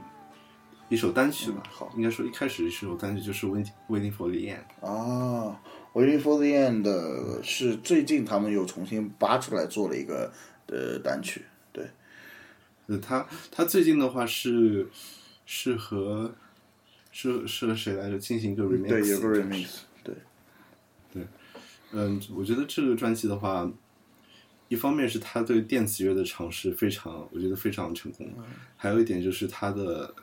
[0.87, 1.63] 一首单曲吧。
[1.65, 4.59] 嗯好应该说一开始一首单曲就是《Waiting Waiting for the End》。
[4.87, 5.59] 啊，
[5.99, 6.83] 《Waiting for the End》
[7.43, 10.31] 是最近他们又重新扒出来做了一个
[10.67, 11.89] 呃单曲，对，
[12.85, 14.87] 呃，他他最近的话是
[15.47, 16.35] 是和
[17.17, 18.87] 是是和谁来着进行一个 remix？
[18.89, 19.67] 对，有个 remix，
[20.03, 20.13] 对，
[21.93, 23.71] 嗯，我觉得这个专辑的话，
[24.67, 28.29] 一方面是他对电子乐的尝试非常，我觉得非常成功，
[28.75, 30.13] 还有一点就是他的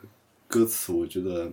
[0.47, 1.51] 歌词，我觉得，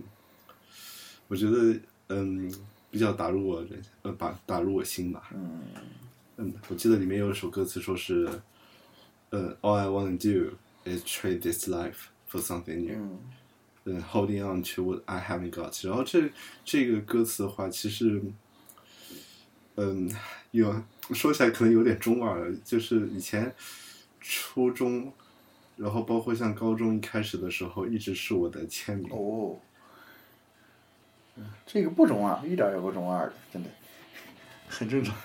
[1.26, 2.52] 我觉得嗯
[2.90, 5.30] 比较打入我人呃把打入我心吧。
[5.32, 5.62] 嗯
[6.36, 8.28] 嗯，我记得里面有一首歌词说是，
[9.30, 12.94] 呃，All I wanna do is trade this life for something new。
[12.94, 13.18] 嗯
[13.84, 15.86] 嗯，holding on to what I haven't got。
[15.86, 16.30] 然后这
[16.64, 18.22] 这个歌词的话，其实，
[19.76, 20.10] 嗯，
[20.50, 23.54] 有说起来可能有点中二，就是以前
[24.20, 25.12] 初中，
[25.76, 29.08] 然后包括像高中一开始的时候，一直是我的签名。
[29.10, 29.56] 哦，
[31.36, 33.70] 嗯这个不中二，一点儿也不中二的，真的，
[34.68, 35.16] 很正常。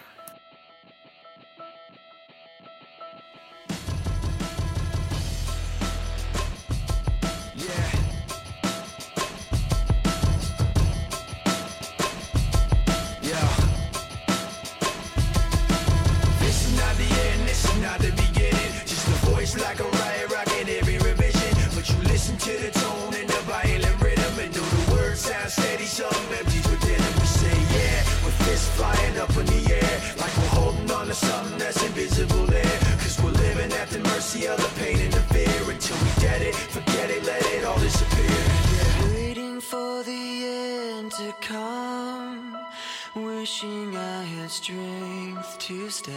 [43.74, 46.14] wishing I had strength to stand.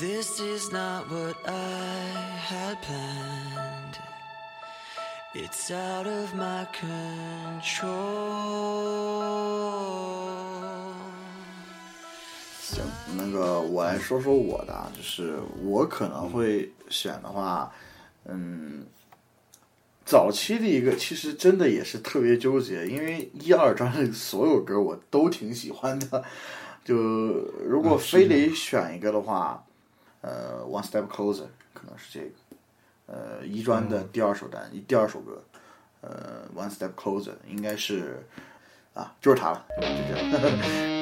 [0.00, 2.00] This is not what I
[2.48, 3.98] had planned.
[5.34, 7.84] It's out of my control.
[12.62, 12.82] 行，
[13.16, 17.70] 那个我来说说我的啊，就是我可能会选的话，
[18.24, 18.86] 嗯，
[20.09, 26.23] 早期的一个其实真的也是特别纠结，因为一二专的所有歌我都挺喜欢的，
[26.83, 26.95] 就
[27.63, 29.63] 如果非得选一个的话，
[30.21, 31.45] 呃，One Step Closer
[31.75, 32.31] 可能是这个，
[33.05, 35.43] 呃，一专的第二首单，第二首歌，
[36.01, 38.25] 呃，One Step Closer 应该是
[38.95, 40.89] 啊，就是它了，就这样。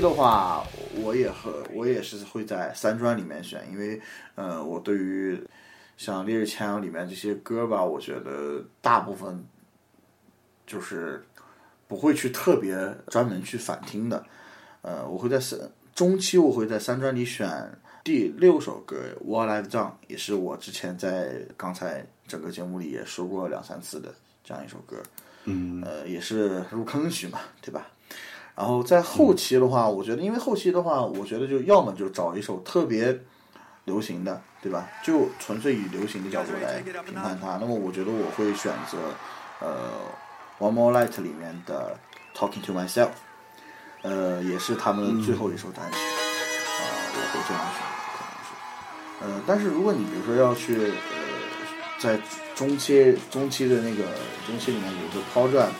[0.00, 0.64] 的话，
[0.96, 4.00] 我也和我也是会在三专里面选，因为
[4.34, 5.40] 呃，我对于
[5.96, 9.44] 像《烈日千阳》里面这些歌吧，我觉得大部分
[10.66, 11.24] 就是
[11.86, 12.76] 不会去特别
[13.08, 14.24] 专门去反听的。
[14.82, 15.58] 呃，我会在三
[15.94, 17.48] 中期，我会在三专里选
[18.04, 24.14] 第六首歌《What I've Done》，也是我之前在刚才整个节目里也说过两三次的
[24.44, 24.96] 这样一首歌。
[25.44, 27.88] 嗯呃，也是入坑曲嘛，对吧？
[28.58, 33.16] 然后在后期的话，我觉得，因为后期的话，我觉得就要么就找一首特别
[33.84, 34.88] 流行的，对吧？
[35.04, 37.58] 就纯粹以流行的角度来评判它。
[37.60, 38.98] 那么，我觉得我会选择
[39.60, 39.92] 呃
[40.66, 41.96] 《One More Light》里面的
[42.36, 43.06] 《Talking to Myself》，
[44.02, 46.82] 呃，也是他们最后一首单曲啊、
[47.14, 47.80] 我会这样选，
[48.16, 49.38] 可能是。
[49.38, 50.90] 呃，但是如果你比如说要去呃，
[52.00, 52.18] 在
[52.56, 54.02] 中期中期的那个
[54.44, 55.70] 中期里面，比如说抛转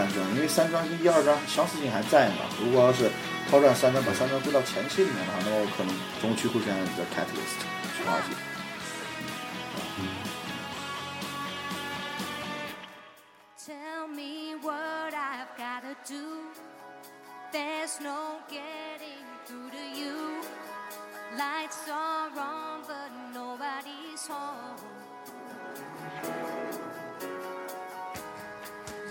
[0.00, 2.36] 三张，因为三张跟一二张相似性还在嘛。
[2.58, 3.10] 如果要是
[3.50, 7.60] 抛转三张，把三张归到前期里面的话，那么我可能中区会选一个 Catalyst
[7.94, 8.32] 去化解。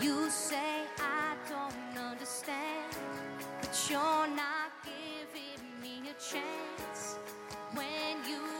[0.01, 0.29] You.
[0.29, 2.95] Say I don't understand,
[3.61, 7.17] but you're not giving me a chance.
[7.73, 8.58] When you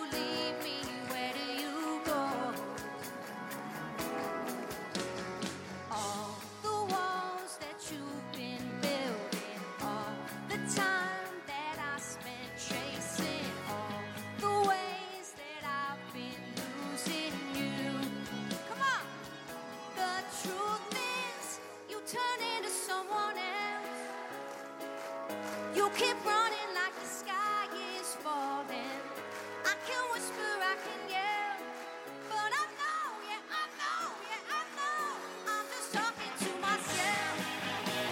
[22.90, 23.99] someone else.
[25.78, 27.66] You keep running like the sky
[27.99, 29.02] is falling.
[29.72, 31.57] I can whisper, I can yell.
[32.30, 35.02] But I know, yeah, I know, yeah, I know.
[35.53, 37.36] I'm just talking to myself.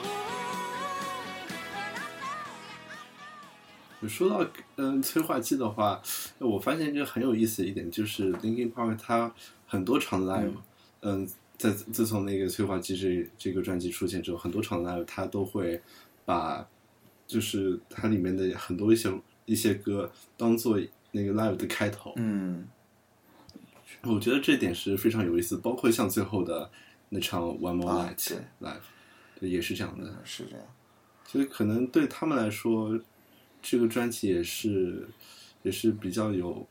[0.06, 4.08] Ooh, but I know, yeah, I know.
[4.08, 4.46] 说到
[4.76, 6.00] 嗯催化剂的话，
[6.48, 9.34] 我发现一个很有意思的一点就是 Linkin Park 它
[9.66, 10.52] 很多场 live，
[11.00, 15.80] 嗯，在自从那个催化剂这这个专辑出现之后，很多场 live 它都会
[16.24, 16.68] 把
[17.26, 19.12] 就是它里面的很多一些
[19.46, 20.80] 一些歌当做
[21.12, 22.68] 那个 live 的开头，嗯
[24.02, 26.70] 我觉得这点是非常有意思，包括像最后的
[27.08, 28.38] 那场 One More 啊 Night、对
[28.68, 28.80] live，
[29.40, 30.20] 对，也是这样的。
[30.24, 30.66] 是这样。
[31.26, 33.00] 所以可能对他们来说，
[33.62, 35.08] 这个专辑也是
[35.64, 36.64] 也是比较有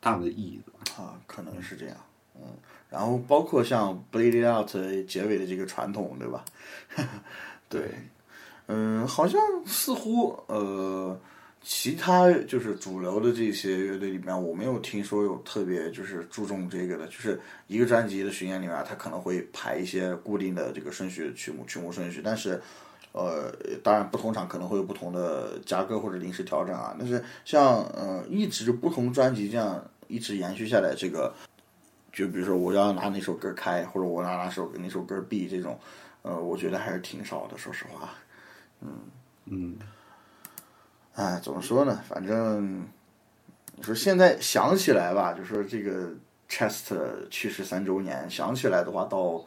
[0.00, 0.72] 大的意义的。
[1.00, 1.96] 啊，可能是这样，
[2.34, 2.42] 嗯，
[2.90, 4.76] 然后包括像《Bleed It Out》
[5.06, 6.44] 结尾的这个传统，对吧？
[7.70, 7.88] 对，
[8.66, 11.18] 嗯，好像似乎呃，
[11.62, 22.60] 其他就是主流的这些乐队里面，我没有听说有特别就是注重这个的，就是一个专辑的巡演里面，它可能会排一些固定的这个顺序曲目曲目顺序，但是。
[23.12, 23.52] 呃，
[23.82, 31.32] 当然不同场可能会有不同的加歌或者临时调整啊，但是像呃一直不同专辑这样一直延续下来，这个
[32.12, 35.78] 就比如说我要拿哪首歌开，或者我拿哪首哪首歌闭这种，
[36.22, 38.08] 呃，我觉得还是挺少的，说实话。
[38.80, 38.90] 嗯
[39.46, 39.76] 嗯，
[41.14, 42.02] 哎，怎么说呢？
[42.08, 42.86] 反正
[43.76, 46.10] 你说现在想起来吧，就说这个
[46.48, 46.94] Chest
[47.30, 49.44] 去世三周年，想起来的话，倒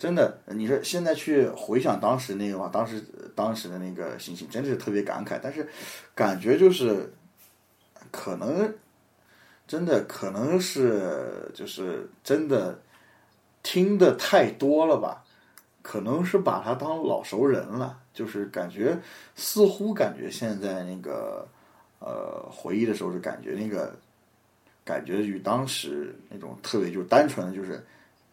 [0.00, 3.04] 真的，你说现在去回想当时那个话，当时
[3.34, 5.38] 当时的那个心情，真的是特别感慨。
[5.42, 5.68] 但是
[6.14, 7.12] 感觉就是
[8.10, 8.72] 可能
[9.68, 12.80] 真的可能是就是真的
[13.62, 15.22] 听的太多了吧，
[15.82, 18.98] 可能是把他当老熟人了，就是感觉
[19.36, 21.46] 似乎感觉现在那个
[21.98, 23.94] 呃回忆的时候，是感觉那个
[24.82, 27.84] 感觉与当时那种特别就是单纯的就是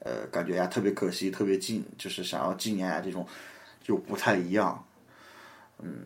[0.07, 3.27] 呃感觉呀特别可惜，特别纪就是想要纪念啊这种
[3.83, 4.85] 就不太一样，
[5.79, 6.05] 嗯，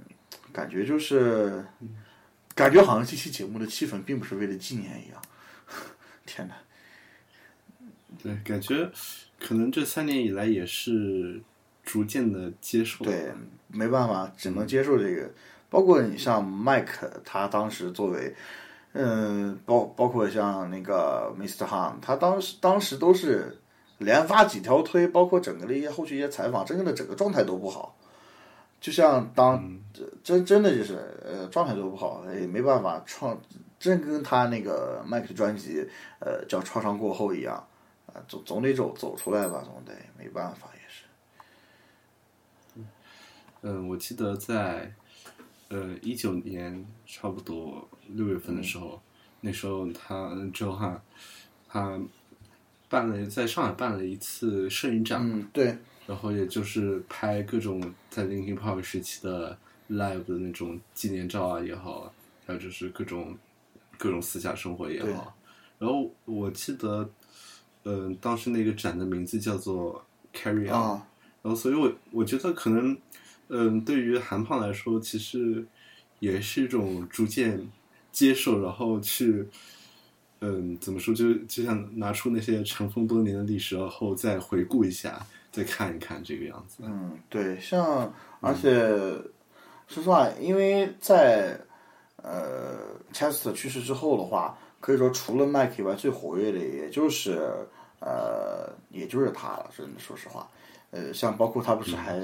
[0.51, 1.63] 感觉就是
[2.55, 5.21] 感觉好像这期节目的气氛并不是为了纪念一样，
[6.25, 6.55] 天哪！
[8.21, 8.89] 对，感觉
[9.39, 11.41] 可能这三年以来也是
[11.83, 13.03] 逐渐的接受。
[13.05, 13.31] 对，
[13.67, 15.29] 没办法，只能接受这个。
[15.69, 18.35] 包括你像麦克，他当时作为，
[18.91, 21.65] 嗯，包包括像那个 Mr.
[21.65, 23.57] Han，他当时当时都是
[24.01, 27.95] 连发几条推，包括整个的一些后续一些采访，真正的整个状态都不好。
[28.81, 29.79] 就像当
[30.23, 33.39] 真真的就是呃状态都不好，也没办法创
[33.79, 35.87] 真跟他那个麦克的专辑，
[36.19, 37.55] 呃，叫《创伤过后》一样，
[38.07, 42.83] 啊、总总得走走出来吧，总得没办法也是。
[43.61, 44.91] 嗯，我记得在
[45.69, 48.99] 呃一九年差不多六月份的时候，
[49.41, 50.99] 那时候他周汉
[51.69, 51.99] 他
[52.91, 59.57] 办了在上海办了一次摄影展，嗯，对，然后也就是拍各种在 Linkin Park 时期的
[59.89, 62.13] live 的那种纪念照啊也好，
[62.45, 63.37] 还有就是各种
[63.97, 65.33] 各种私下生活也好。
[65.79, 67.09] 然后我记得，
[67.85, 71.07] 嗯、当时那个展的名字叫做 Carry On，、啊，
[71.41, 72.97] 然后所以我我觉得可能，
[73.47, 75.65] 嗯、对于韩胖来说，其实
[76.19, 77.71] 也是一种逐渐
[78.11, 79.47] 接受，然后去。
[80.41, 81.13] 嗯，怎么说？
[81.13, 86.83] 就就像拿出那些尘封多年的历史，然后再回顾一下，再看一看这个样子。
[86.85, 88.71] 嗯，对，像而且
[89.87, 91.59] 说实话，因为在
[92.17, 92.79] 呃
[93.13, 97.39] Chester 去世之后的话，可以说除了 Mike 以外，最活跃的也就是
[97.99, 99.69] 呃，也就是他了。
[99.77, 100.49] 真的，说实话，
[100.89, 102.19] 呃，像包括他不是还。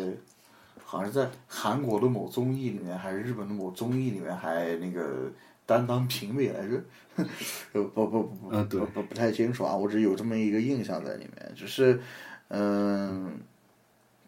[0.90, 5.30] 好像是在韩国的某综艺里面，还是日本的某综艺里面，还那个
[5.68, 6.82] 担当评委来着，
[7.74, 12.02] 呃不不不不不不不太清楚啊，我只有这么一个印象在里面，只是
[12.48, 13.38] 嗯、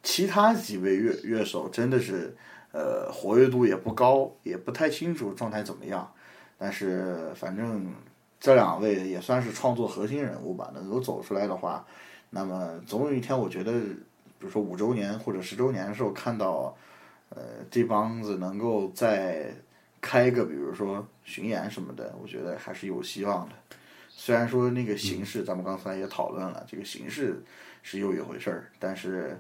[0.03, 2.35] 其他几位乐乐手真的是
[2.73, 6.11] 呃活跃度也不高，也不太清楚状态怎么样，
[6.57, 7.91] 但是反正
[8.37, 11.85] 这两位也算是创作核心人物吧，能够走出来的话，
[12.31, 16.75] 那么总有一天我觉得，比如说五周年或者十周年的时候看到，
[17.29, 17.41] 呃
[17.71, 19.53] 这帮子能够再
[20.01, 23.55] 开个比如说巡演什么的，我觉得还是有希望的。
[24.09, 27.41] 虽然说那个形式，咱们刚才也讨论了，这个形式
[27.84, 29.39] 是又一回事儿，但是，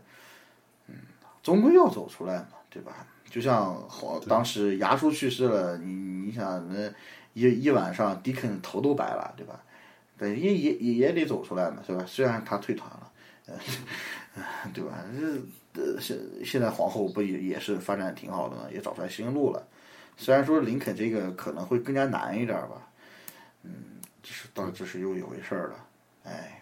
[0.87, 0.95] 嗯，
[1.43, 3.05] 终归要走出来嘛，对吧？
[3.29, 6.89] 就像好当时牙叔去世了，你你想那
[7.33, 9.61] 一一晚上，迪肯头都白了，对吧？
[10.17, 12.03] 对，也也也也得走出来嘛，是吧？
[12.07, 13.11] 虽然他退团了，
[13.47, 13.53] 呃，
[14.73, 15.03] 对吧？
[15.73, 19.67] 这呃现现在皇后不也也是发展挺好的嘛，也找出来新路了。
[20.19, 22.87] 虽然说林肯这个可能会更加难一点儿吧，
[23.63, 23.71] 嗯，
[24.21, 25.85] 这是到这是又一回事儿了，
[26.25, 26.61] 哎。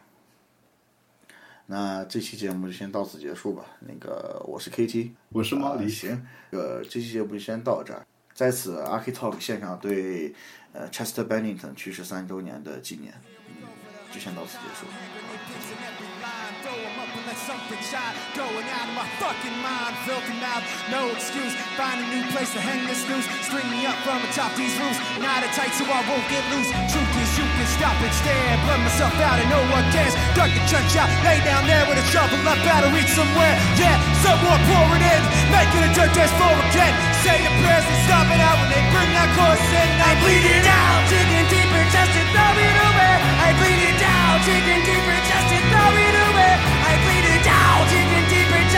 [1.69, 3.65] 那这期节目就先到此结束吧。
[3.81, 8.07] 那个我是 KT，我是猫狸，呃行，呃，这期节目就先到这儿。
[8.33, 10.33] 在此 Archi Talk 现场对
[10.71, 13.13] 呃 Chester Bennington 去世三周年的纪念，
[13.47, 13.67] 嗯，
[14.13, 14.85] 就先到此结束。
[17.37, 18.17] Something shine.
[18.33, 19.93] Going out of my fucking mind.
[20.09, 21.53] Filthy mouth, no excuse.
[21.77, 23.29] Find a new place to hang this noose.
[23.45, 24.97] String me up from atop these roofs.
[25.21, 26.69] Knot it tight so I won't get loose.
[26.89, 28.57] Truth is, you can stop and stare.
[28.65, 30.17] Blood myself out and no one cares.
[30.33, 31.09] Duck the trench out.
[31.21, 32.41] Lay down there with a shovel.
[32.41, 33.53] I better reach somewhere.
[33.77, 35.21] Yeah, someone pour it in.
[35.53, 36.93] Making a dirt dance floor again.
[37.21, 39.87] Say your prayers and stop it out when they bring that chorus in.
[40.01, 40.99] I bleed it out.
[41.11, 43.13] Digging deeper just to throw it away.
[43.45, 44.33] I bleed it down.
[44.41, 46.36] Digging deeper just to throw it away.